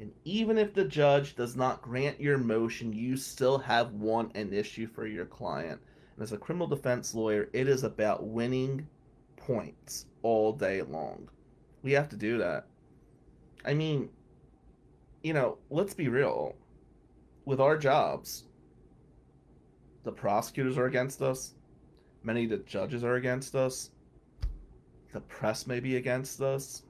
[0.00, 4.52] And even if the judge does not grant your motion, you still have won an
[4.52, 5.80] issue for your client.
[6.16, 8.88] And as a criminal defense lawyer, it is about winning
[9.36, 11.28] points all day long.
[11.84, 12.66] We have to do that.
[13.64, 14.08] I mean,
[15.22, 16.56] you know, let's be real.
[17.44, 18.44] With our jobs,
[20.02, 21.54] the prosecutors are against us,
[22.24, 23.90] many of the judges are against us,
[25.12, 26.82] the press may be against us.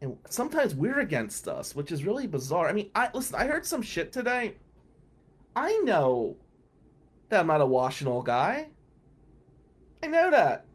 [0.00, 2.68] And sometimes we're against us, which is really bizarre.
[2.68, 4.54] I mean, I listen, I heard some shit today.
[5.54, 6.36] I know
[7.28, 8.68] that I'm not a Washtenaw guy.
[10.02, 10.66] I know that.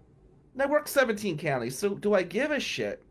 [0.54, 3.04] And I work 17 counties, so do I give a shit?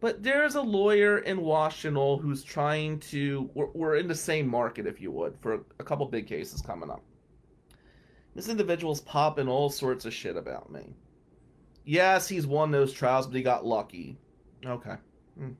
[0.00, 3.50] But there's a lawyer in Washtenaw who's trying to.
[3.54, 6.90] We're, we're in the same market, if you would, for a couple big cases coming
[6.90, 7.02] up.
[8.38, 10.94] This individual's popping all sorts of shit about me.
[11.84, 14.16] Yes, he's won those trials, but he got lucky.
[14.64, 14.94] Okay.
[15.36, 15.54] Hmm.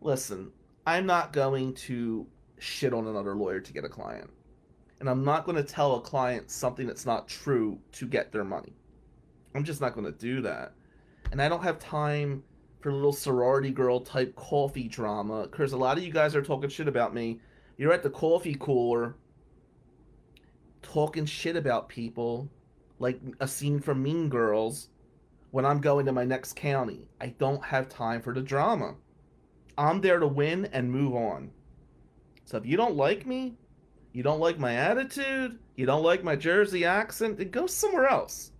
[0.00, 0.50] Listen,
[0.84, 2.26] I'm not going to
[2.58, 4.28] shit on another lawyer to get a client.
[4.98, 8.42] And I'm not going to tell a client something that's not true to get their
[8.42, 8.72] money.
[9.54, 10.72] I'm just not going to do that.
[11.30, 12.42] And I don't have time
[12.80, 16.68] for little sorority girl type coffee drama because a lot of you guys are talking
[16.68, 17.38] shit about me.
[17.76, 19.14] You're at the coffee cooler
[20.82, 22.48] talking shit about people
[22.98, 24.88] like a scene from Mean Girls
[25.50, 27.08] when I'm going to my next county.
[27.20, 28.94] I don't have time for the drama.
[29.78, 31.50] I'm there to win and move on.
[32.44, 33.54] So if you don't like me,
[34.12, 38.52] you don't like my attitude, you don't like my Jersey accent, then go somewhere else.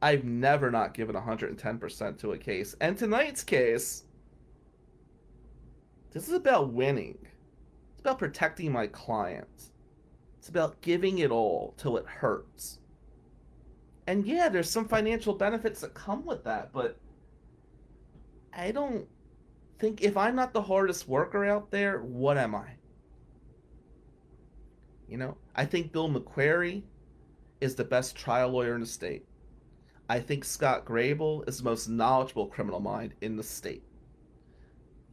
[0.00, 2.74] I've never not given 110% to a case.
[2.80, 4.04] And tonight's case,
[6.12, 7.18] this is about winning.
[7.92, 9.70] It's about protecting my client.
[10.48, 12.78] It's about giving it all till it hurts.
[14.06, 16.98] And yeah, there's some financial benefits that come with that, but
[18.54, 19.06] I don't
[19.78, 22.64] think if I'm not the hardest worker out there, what am I?
[25.06, 26.82] You know, I think Bill McQuarrie
[27.60, 29.26] is the best trial lawyer in the state.
[30.08, 33.84] I think Scott Grabel is the most knowledgeable criminal mind in the state.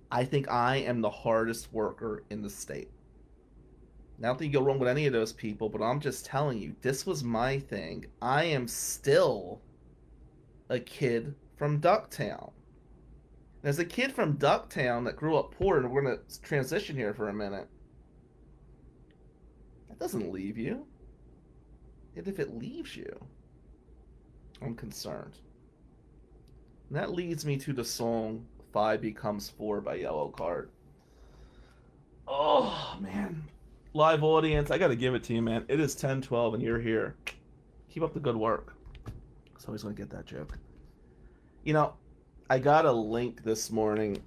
[0.09, 2.89] I think I am the hardest worker in the state.
[4.19, 6.57] I don't think you go wrong with any of those people, but I'm just telling
[6.57, 8.05] you, this was my thing.
[8.21, 9.61] I am still
[10.69, 12.51] a kid from Ducktown.
[13.63, 17.13] As a kid from Ducktown that grew up poor, and we're going to transition here
[17.13, 17.67] for a minute,
[19.89, 20.85] that doesn't leave you.
[22.15, 23.19] And if it leaves you,
[24.61, 25.37] I'm concerned.
[26.89, 30.67] And that leads me to the song Five Becomes Four by Yellowcard.
[32.27, 33.43] Oh, man.
[33.95, 35.63] Live audience, I gotta give it to you, man.
[35.69, 37.15] It is 10 12 and you're here.
[37.89, 38.73] Keep up the good work.
[39.57, 40.57] So always gonna get that joke.
[41.63, 41.93] You know,
[42.49, 44.21] I got a link this morning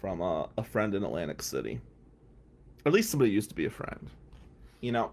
[0.00, 1.80] from a, a friend in Atlantic City.
[2.84, 4.10] Or at least somebody used to be a friend.
[4.80, 5.12] You know,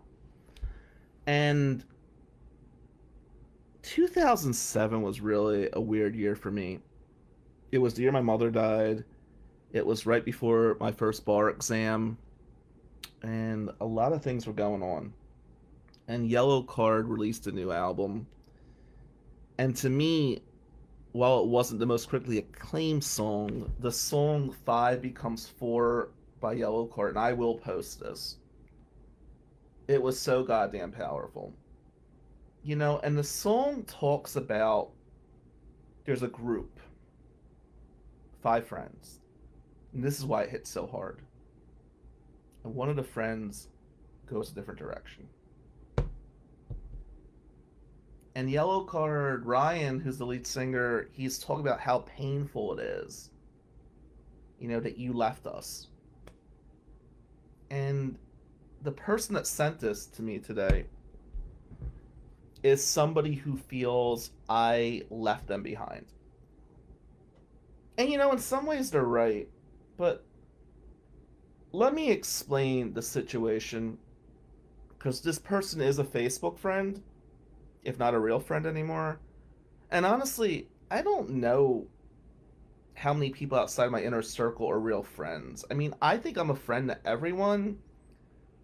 [1.27, 1.85] and
[3.83, 6.79] 2007 was really a weird year for me.
[7.71, 9.03] It was the year my mother died.
[9.73, 12.17] It was right before my first bar exam,
[13.21, 15.13] and a lot of things were going on.
[16.07, 18.25] And Yellowcard released a new album.
[19.57, 20.41] And to me,
[21.11, 26.09] while it wasn't the most critically acclaimed song, the song Five Becomes Four
[26.39, 28.37] by Yellowcard, and I will post this.
[29.87, 31.53] It was so goddamn powerful.
[32.63, 34.91] You know, and the song talks about
[36.05, 36.79] there's a group,
[38.41, 39.19] five friends.
[39.93, 41.21] And this is why it hits so hard.
[42.63, 43.69] And one of the friends
[44.25, 45.27] goes a different direction.
[48.35, 53.31] And Yellowcard Ryan, who's the lead singer, he's talking about how painful it is,
[54.59, 55.87] you know, that you left us.
[57.69, 58.17] And
[58.81, 60.85] the person that sent this to me today
[62.63, 66.05] is somebody who feels I left them behind.
[67.97, 69.49] And you know, in some ways they're right,
[69.97, 70.23] but
[71.71, 73.97] let me explain the situation
[74.89, 77.01] because this person is a Facebook friend,
[77.83, 79.19] if not a real friend anymore.
[79.91, 81.87] And honestly, I don't know
[82.95, 85.63] how many people outside my inner circle are real friends.
[85.71, 87.77] I mean, I think I'm a friend to everyone,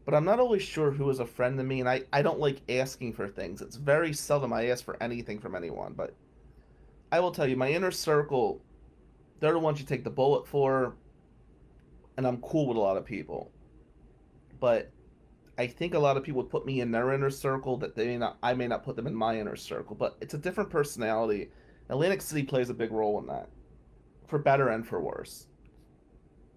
[0.04, 2.40] but I'm not always sure who is a friend to me, and I, I don't
[2.40, 3.62] like asking for things.
[3.62, 6.14] It's very seldom I ask for anything from anyone, but
[7.12, 8.62] I will tell you, my inner circle,
[9.40, 10.96] they're the ones you take the bullet for,
[12.18, 13.52] and I'm cool with a lot of people.
[14.60, 14.92] But
[15.58, 18.08] I think a lot of people would put me in their inner circle that they
[18.08, 20.70] may not I may not put them in my inner circle, but it's a different
[20.70, 21.50] personality.
[21.90, 23.50] Atlantic City plays a big role in that.
[24.28, 25.48] For better and for worse.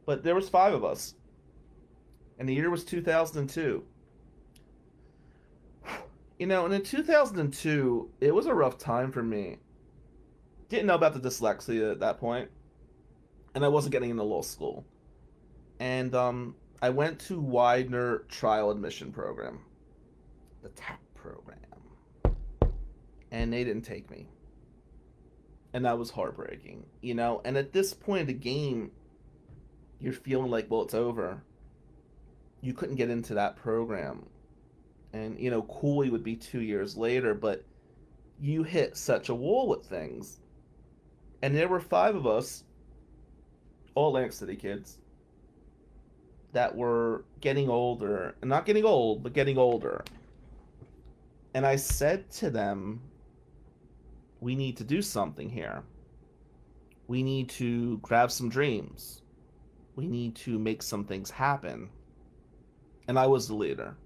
[0.07, 1.15] But there was five of us
[2.39, 3.85] and the year was 2002.
[6.39, 9.59] You know, and in 2002, it was a rough time for me.
[10.69, 12.49] Didn't know about the dyslexia at that point,
[13.55, 14.85] and I wasn't getting into law school.
[15.81, 19.61] And um, I went to Widener Trial Admission Program,
[20.63, 21.57] the TAP program,
[23.31, 24.27] and they didn't take me.
[25.73, 27.41] And that was heartbreaking, you know.
[27.45, 28.91] And at this point of the game,
[30.01, 31.43] you're feeling like, well, it's over
[32.61, 34.27] you couldn't get into that program.
[35.13, 37.65] And, you know, Cooley would be two years later, but
[38.41, 40.41] you hit such a wall with things.
[41.43, 42.65] And there were five of us,
[43.95, 44.99] all Atlantic City kids,
[46.53, 48.35] that were getting older.
[48.43, 50.05] Not getting old, but getting older.
[51.55, 53.01] And I said to them,
[54.41, 55.83] we need to do something here.
[57.07, 59.23] We need to grab some dreams.
[59.97, 61.91] We need to make some things happen
[63.09, 63.97] and I was the leader.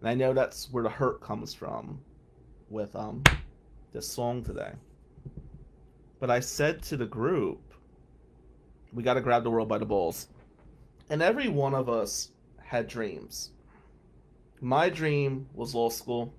[0.00, 1.98] And I know that's where the hurt comes from
[2.68, 3.24] with um
[3.92, 4.72] this song today.
[6.20, 7.60] But I said to the group,
[8.92, 10.28] we got to grab the world by the balls.
[11.10, 12.30] And every one of us
[12.62, 13.50] had dreams.
[14.60, 16.34] My dream was law school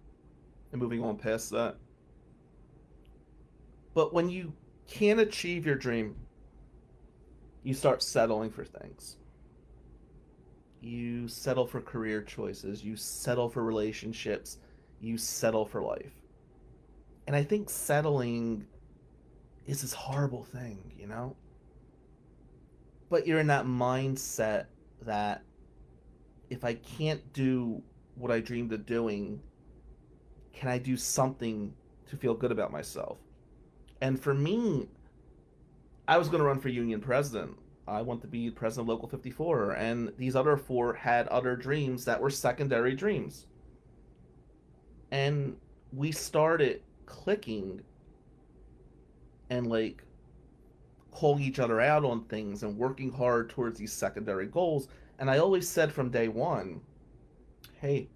[0.71, 1.77] and moving on past that.
[3.93, 4.53] But when you
[4.87, 6.15] can't achieve your dream,
[7.63, 9.17] you start settling for things
[10.85, 14.59] you settle for career choices, you settle for relationships,
[15.01, 16.13] you settle for life.
[17.27, 18.67] And I think settling
[19.65, 21.35] is this horrible thing, you know?
[23.09, 24.65] But you're in that mindset
[25.03, 25.43] that
[26.49, 27.81] if I can't do
[28.15, 29.41] what I dreamed of doing,
[30.53, 31.73] can I do something
[32.07, 33.17] to feel good about myself?
[34.01, 34.87] And for me,
[36.07, 39.07] I was going to run for union president I want to be president of Local
[39.07, 39.71] 54.
[39.73, 43.45] And these other four had other dreams that were secondary dreams.
[45.11, 45.57] And
[45.93, 47.81] we started clicking
[49.49, 50.03] and like
[51.15, 54.89] calling each other out on things and working hard towards these secondary goals.
[55.17, 56.81] And I always said from day one,
[57.79, 58.09] hey,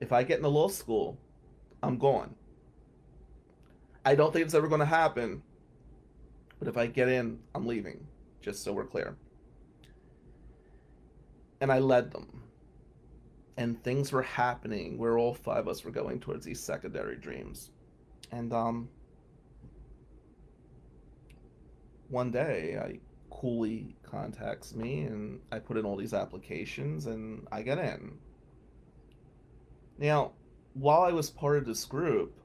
[0.00, 1.18] if I get into law school,
[1.82, 2.34] I'm gone.
[4.04, 5.42] I don't think it's ever going to happen,
[6.58, 8.06] but if I get in, I'm leaving
[8.40, 9.16] just so we're clear.
[11.60, 12.42] And I led them.
[13.58, 17.70] And things were happening where all five of us were going towards these secondary dreams.
[18.32, 18.88] And um
[22.08, 22.98] one day I
[23.30, 28.18] Cooley contacts me and I put in all these applications and I get in.
[29.98, 30.32] Now,
[30.74, 32.38] while I was part of this group,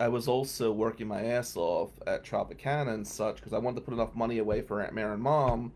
[0.00, 3.80] I was also working my ass off at Tropicana and such because I wanted to
[3.82, 5.72] put enough money away for Aunt Mary and Mom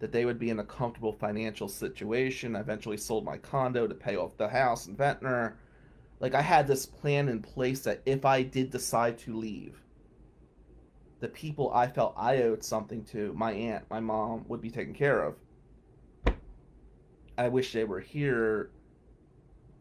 [0.00, 2.56] that they would be in a comfortable financial situation.
[2.56, 5.58] I eventually sold my condo to pay off the house in Ventnor.
[6.20, 9.82] Like I had this plan in place that if I did decide to leave,
[11.20, 14.94] the people I felt I owed something to, my aunt, my mom, would be taken
[14.94, 15.34] care of.
[17.36, 18.70] I wish they were here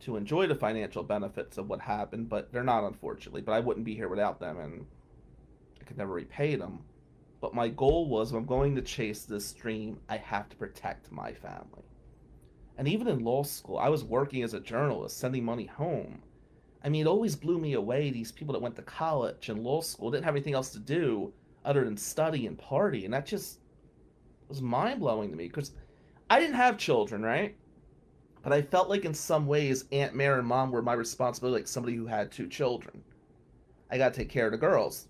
[0.01, 3.41] to enjoy the financial benefits of what happened, but they're not, unfortunately.
[3.41, 4.85] But I wouldn't be here without them, and
[5.81, 6.83] I could never repay them.
[7.39, 11.11] But my goal was if I'm going to chase this dream, I have to protect
[11.11, 11.83] my family.
[12.77, 16.21] And even in law school, I was working as a journalist, sending money home.
[16.84, 19.82] I mean, it always blew me away these people that went to college and law
[19.82, 21.34] school didn't have anything else to do
[21.65, 23.05] other than study and party.
[23.05, 23.59] And that just
[24.47, 25.71] was mind blowing to me because
[26.30, 27.55] I didn't have children, right?
[28.43, 31.67] But I felt like in some ways, Aunt Mary and Mom were my responsibility, like
[31.67, 33.03] somebody who had two children.
[33.89, 35.07] I got to take care of the girls.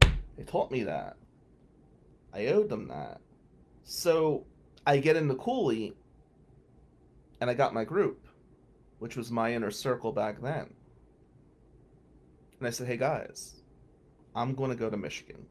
[0.00, 1.16] They taught me that.
[2.34, 3.20] I owed them that.
[3.84, 4.44] So
[4.86, 5.94] I get into Cooley
[7.40, 8.25] and I got my group,
[8.98, 10.72] which was my inner circle back then.
[12.58, 13.62] And I said, hey guys,
[14.34, 15.46] I'm going to go to Michigan.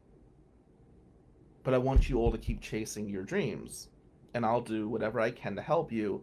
[1.62, 3.88] But I want you all to keep chasing your dreams.
[4.34, 6.22] And I'll do whatever I can to help you.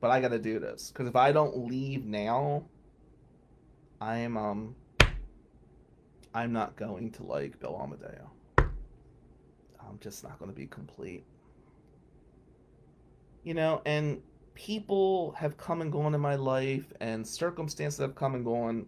[0.00, 0.90] But I got to do this.
[0.92, 2.64] Because if I don't leave now,
[4.00, 4.74] I'm, um,
[6.34, 8.30] I'm not going to like Bill Amadeo.
[8.58, 11.24] I'm just not going to be complete.
[13.42, 14.20] You know, and
[14.56, 18.86] people have come and gone in my life, and circumstances have come and gone.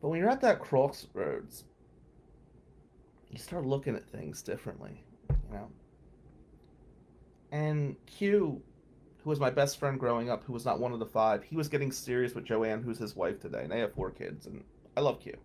[0.00, 1.64] But when you're at that crossroads,
[3.30, 5.68] you start looking at things differently, you know.
[7.52, 8.60] And Q,
[9.22, 11.54] who was my best friend growing up, who was not one of the five, he
[11.54, 14.64] was getting serious with Joanne, who's his wife today, and they have four kids, and
[14.96, 15.36] I love Q.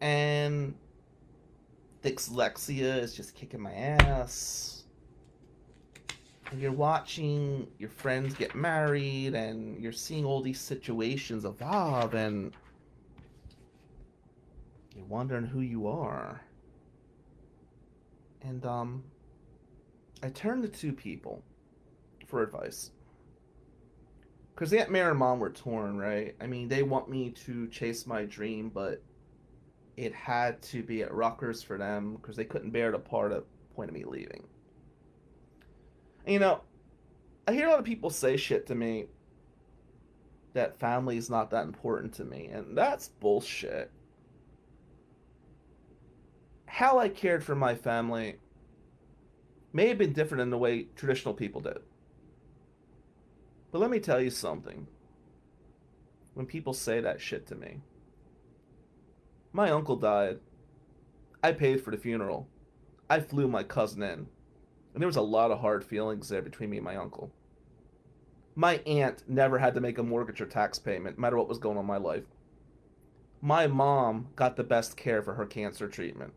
[0.00, 0.74] And
[2.02, 4.79] dyslexia is just kicking my ass.
[6.58, 12.52] You're watching your friends get married and you're seeing all these situations evolve and
[14.96, 16.40] you're wondering who you are.
[18.42, 19.04] And um
[20.22, 21.42] I turned to two people
[22.26, 22.90] for advice.
[24.54, 26.34] Because Aunt Mary and Mom were torn, right?
[26.40, 29.02] I mean, they want me to chase my dream, but
[29.96, 33.44] it had to be at Rutgers for them because they couldn't bear the part of
[33.74, 34.46] point of me leaving.
[36.26, 36.60] You know,
[37.46, 39.06] I hear a lot of people say shit to me
[40.52, 43.90] that family is not that important to me, and that's bullshit.
[46.66, 48.36] How I cared for my family
[49.72, 51.78] may have been different in the way traditional people did.
[53.70, 54.86] But let me tell you something.
[56.34, 57.80] When people say that shit to me,
[59.52, 60.38] my uncle died.
[61.42, 62.48] I paid for the funeral.
[63.08, 64.26] I flew my cousin in.
[64.92, 67.30] And there was a lot of hard feelings there between me and my uncle.
[68.56, 71.58] My aunt never had to make a mortgage or tax payment, no matter what was
[71.58, 72.24] going on in my life.
[73.40, 76.32] My mom got the best care for her cancer treatment.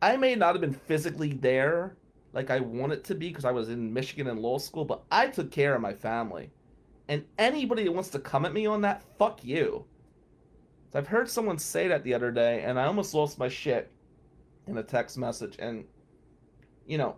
[0.00, 1.96] I may not have been physically there
[2.32, 5.28] like I wanted to be because I was in Michigan in law school, but I
[5.28, 6.50] took care of my family.
[7.08, 9.86] And anybody that wants to come at me on that, fuck you.
[10.94, 13.90] I've heard someone say that the other day, and I almost lost my shit
[14.66, 15.56] in a text message.
[15.58, 15.84] And,
[16.86, 17.16] you know,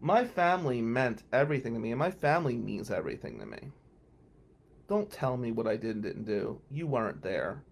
[0.00, 3.72] my family meant everything to me, and my family means everything to me.
[4.88, 6.60] Don't tell me what I did and didn't do.
[6.70, 7.62] You weren't there.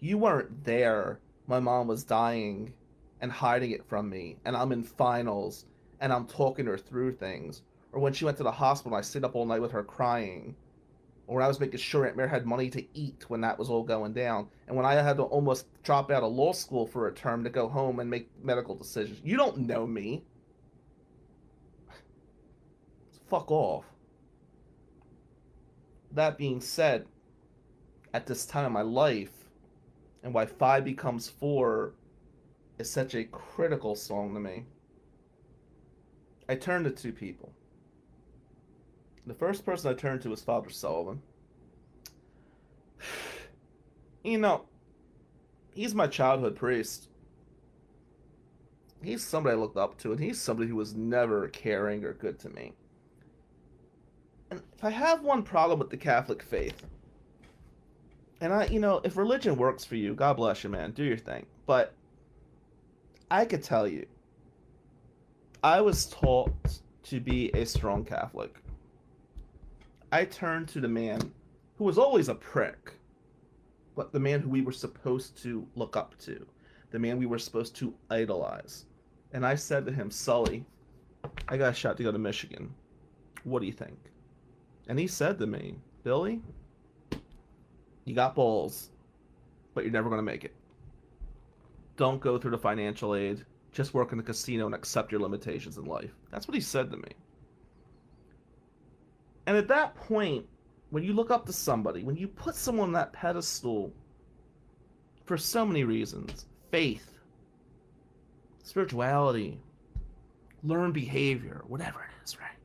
[0.00, 1.20] You weren't there.
[1.46, 2.72] My mom was dying
[3.20, 5.64] and hiding it from me, and I'm in finals,
[6.00, 7.62] and I'm talking her through things.
[7.92, 10.54] Or when she went to the hospital, I stayed up all night with her crying
[11.26, 13.68] or when I was making sure Aunt Mary had money to eat when that was
[13.68, 17.08] all going down, and when I had to almost drop out of law school for
[17.08, 19.20] a term to go home and make medical decisions.
[19.24, 20.22] You don't know me.
[23.28, 23.84] Fuck off.
[26.12, 27.06] That being said,
[28.14, 29.50] at this time in my life,
[30.22, 31.92] and why five becomes four
[32.78, 34.64] is such a critical song to me,
[36.48, 37.52] I turned to two people.
[39.26, 41.22] The first person I turned to was Father Sullivan.
[44.24, 44.64] You know,
[45.72, 47.10] he's my childhood priest.
[49.00, 52.40] He's somebody I looked up to, and he's somebody who was never caring or good
[52.40, 52.72] to me.
[54.50, 56.82] And if I have one problem with the Catholic faith,
[58.40, 61.16] and I, you know, if religion works for you, God bless you, man, do your
[61.16, 61.46] thing.
[61.64, 61.94] But
[63.30, 64.06] I could tell you,
[65.64, 66.52] I was taught
[67.04, 68.56] to be a strong Catholic.
[70.12, 71.32] I turned to the man
[71.76, 72.92] who was always a prick,
[73.96, 76.46] but the man who we were supposed to look up to,
[76.90, 78.84] the man we were supposed to idolize.
[79.32, 80.64] And I said to him, Sully,
[81.48, 82.72] I got a shot to go to Michigan.
[83.44, 83.98] What do you think?
[84.88, 86.40] And he said to me, Billy,
[88.04, 88.90] you got balls.
[89.74, 90.54] but you're never going to make it.
[91.96, 93.44] Don't go through the financial aid.
[93.72, 96.12] Just work in the casino and accept your limitations in life.
[96.30, 97.10] That's what he said to me.
[99.46, 100.46] And at that point,
[100.90, 103.92] when you look up to somebody, when you put someone on that pedestal
[105.24, 107.18] for so many reasons faith,
[108.62, 109.60] spirituality,
[110.64, 112.55] learn behavior, whatever it is, right?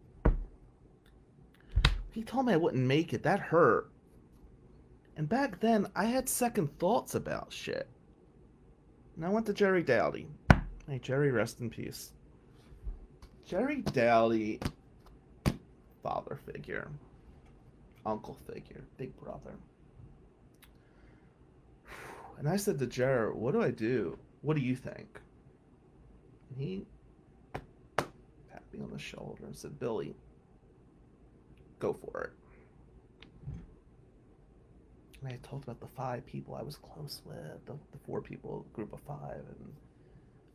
[2.12, 3.24] He told me I wouldn't make it.
[3.24, 3.90] That hurt.
[5.16, 7.88] And back then, I had second thoughts about shit.
[9.16, 10.28] And I went to Jerry Dowdy.
[10.88, 12.12] Hey, Jerry, rest in peace.
[13.46, 14.60] Jerry Dowdy,
[16.02, 16.90] father figure,
[18.06, 19.54] uncle figure, big brother.
[22.40, 24.18] And I said to Jerry, what do I do?
[24.42, 25.20] What do you think?
[26.50, 26.86] And he
[27.96, 30.16] tapped me on the shoulder and said, Billy,
[31.82, 32.32] go for it.
[35.24, 38.66] And I talked about the five people I was close with, the, the four people,
[38.74, 39.74] group of five, and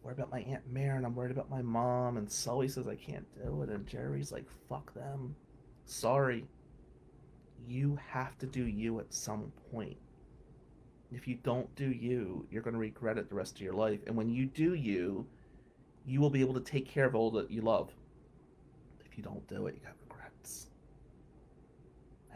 [0.02, 2.96] worried about my Aunt Mary, and I'm worried about my mom, and Sully says I
[2.96, 5.34] can't do it, and Jerry's like, fuck them.
[5.84, 6.44] Sorry.
[7.68, 9.96] You have to do you at some point.
[11.12, 14.00] If you don't do you, you're going to regret it the rest of your life.
[14.06, 15.26] And when you do you,
[16.04, 17.90] you will be able to take care of all that you love.
[19.04, 20.66] If you don't do it, you got regrets.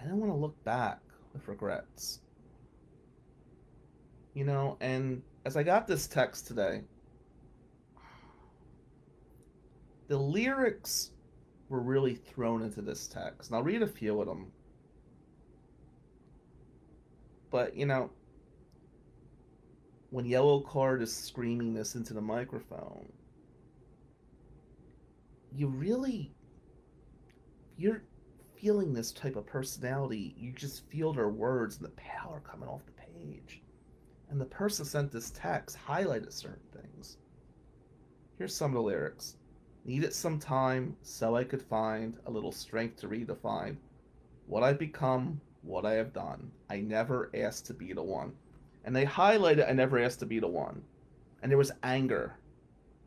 [0.00, 1.00] I don't want to look back
[1.32, 2.20] with regrets.
[4.34, 6.82] You know, and as I got this text today,
[10.08, 11.10] the lyrics
[11.68, 13.50] were really thrown into this text.
[13.50, 14.50] And I'll read a few of them.
[17.50, 18.10] But, you know,
[20.10, 23.12] when Yellowcard is screaming this into the microphone,
[25.52, 26.32] you really
[27.80, 28.02] you're
[28.60, 30.34] feeling this type of personality.
[30.38, 33.62] You just feel their words and the power coming off the page.
[34.28, 37.16] And the person sent this text highlighted certain things.
[38.38, 39.36] Here's some of the lyrics.
[39.84, 43.76] Needed some time so I could find a little strength to redefine
[44.46, 46.50] what I've become, what I have done.
[46.68, 48.32] I never asked to be the one.
[48.84, 50.82] And they highlighted I never asked to be the one.
[51.42, 52.34] And there was anger.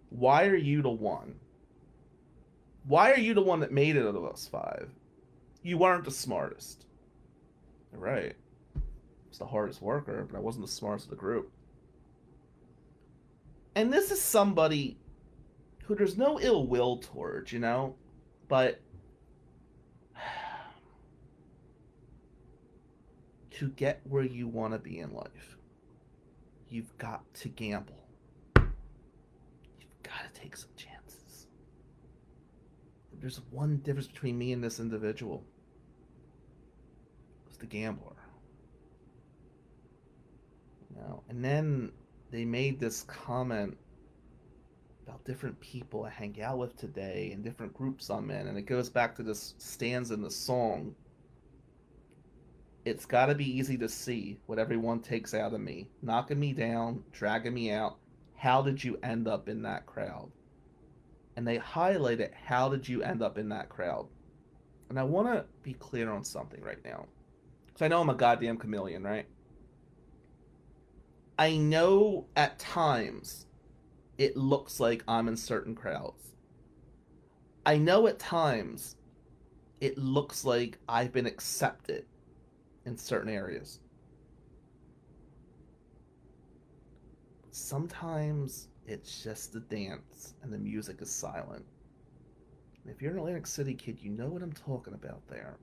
[0.10, 1.36] Why are you the one?
[2.86, 4.90] Why are you the one that made it out of us five?
[5.64, 6.86] You weren't the smartest.
[7.94, 8.36] Right.
[8.76, 8.80] I
[9.30, 11.50] was the hardest worker, but I wasn't the smartest of the group.
[13.76, 14.98] And this is somebody
[15.86, 17.96] who there's no ill will towards, you know?
[18.48, 18.82] But
[23.52, 25.58] to get where you want to be in life,
[26.70, 28.04] you've got to gamble.
[28.58, 31.48] You've got to take some chances.
[33.20, 35.44] There's one difference between me and this individual.
[37.54, 38.16] It's the gambler.
[40.90, 41.92] You know, and then
[42.32, 43.78] they made this comment
[45.06, 48.64] about different people I hang out with today and different groups I'm in, and it
[48.64, 50.96] goes back to this stanza in the song.
[52.86, 56.54] It's got to be easy to see what everyone takes out of me, knocking me
[56.54, 57.98] down, dragging me out.
[58.36, 60.32] How did you end up in that crowd?
[61.38, 62.34] And they highlight it.
[62.34, 64.08] How did you end up in that crowd?
[64.90, 67.06] And I want to be clear on something right now.
[67.74, 69.26] Because I know I'm a goddamn chameleon, right?
[71.40, 73.48] I know at times
[74.20, 76.36] it looks like I'm in certain crowds.
[77.66, 78.98] I know at times
[79.82, 82.06] it looks like I've been accepted
[82.86, 83.80] in certain areas.
[87.50, 91.66] Sometimes it's just a dance and the music is silent.
[92.86, 95.58] If you're an Atlantic City kid, you know what I'm talking about there.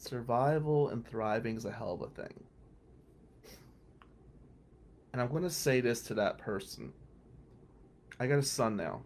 [0.00, 2.42] Survival and thriving is a hell of a thing.
[5.12, 6.94] And I'm going to say this to that person.
[8.18, 9.02] I got a son now.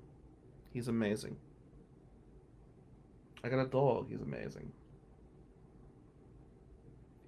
[0.72, 1.36] He's amazing.
[3.42, 4.09] I got a dog.
[4.09, 4.70] He's amazing.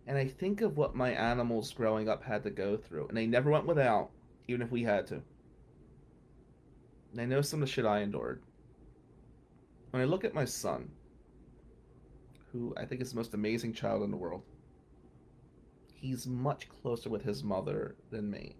[0.06, 3.08] And I think of what my animals growing up had to go through.
[3.08, 4.10] And they never went without,
[4.46, 5.20] even if we had to.
[7.10, 8.42] And I know some of the shit I endured.
[9.90, 10.88] When I look at my son,
[12.56, 14.42] who I think is the most amazing child in the world,
[15.94, 18.56] he's much closer with his mother than me.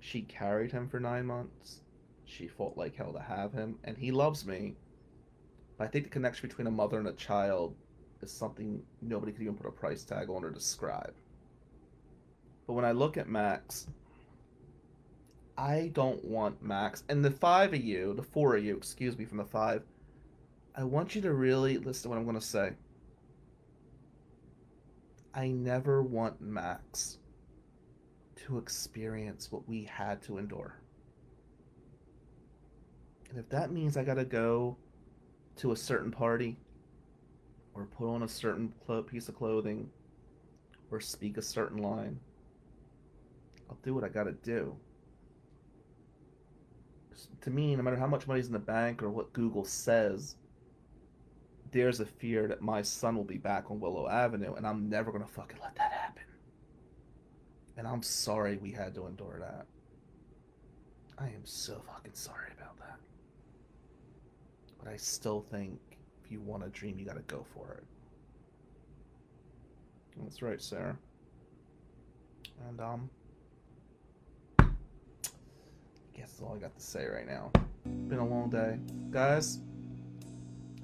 [0.00, 1.80] She carried him for nine months.
[2.24, 4.76] She fought like hell to have him, and he loves me.
[5.76, 7.74] But I think the connection between a mother and a child
[8.22, 11.14] is something nobody could even put a price tag on or describe.
[12.66, 13.86] But when I look at Max,
[15.56, 19.24] I don't want Max, and the five of you, the four of you, excuse me,
[19.24, 19.82] from the five,
[20.78, 22.70] I want you to really listen to what I'm going to say.
[25.34, 27.18] I never want Max
[28.46, 30.80] to experience what we had to endure.
[33.28, 34.76] And if that means I gotta go
[35.56, 36.56] to a certain party,
[37.74, 38.72] or put on a certain
[39.10, 39.90] piece of clothing,
[40.92, 42.20] or speak a certain line,
[43.68, 44.76] I'll do what I gotta do.
[47.40, 50.36] To me, no matter how much money's in the bank or what Google says,
[51.70, 55.12] there's a fear that my son will be back on Willow Avenue, and I'm never
[55.12, 56.22] gonna fucking let that happen.
[57.76, 59.66] And I'm sorry we had to endure that.
[61.18, 62.98] I am so fucking sorry about that.
[64.78, 65.78] But I still think
[66.24, 67.84] if you want a dream, you gotta go for it.
[70.22, 70.96] That's right, Sarah.
[72.68, 73.10] And, um,
[74.58, 74.64] I
[76.16, 77.52] guess that's all I got to say right now.
[77.84, 78.78] Been a long day.
[79.10, 79.60] Guys,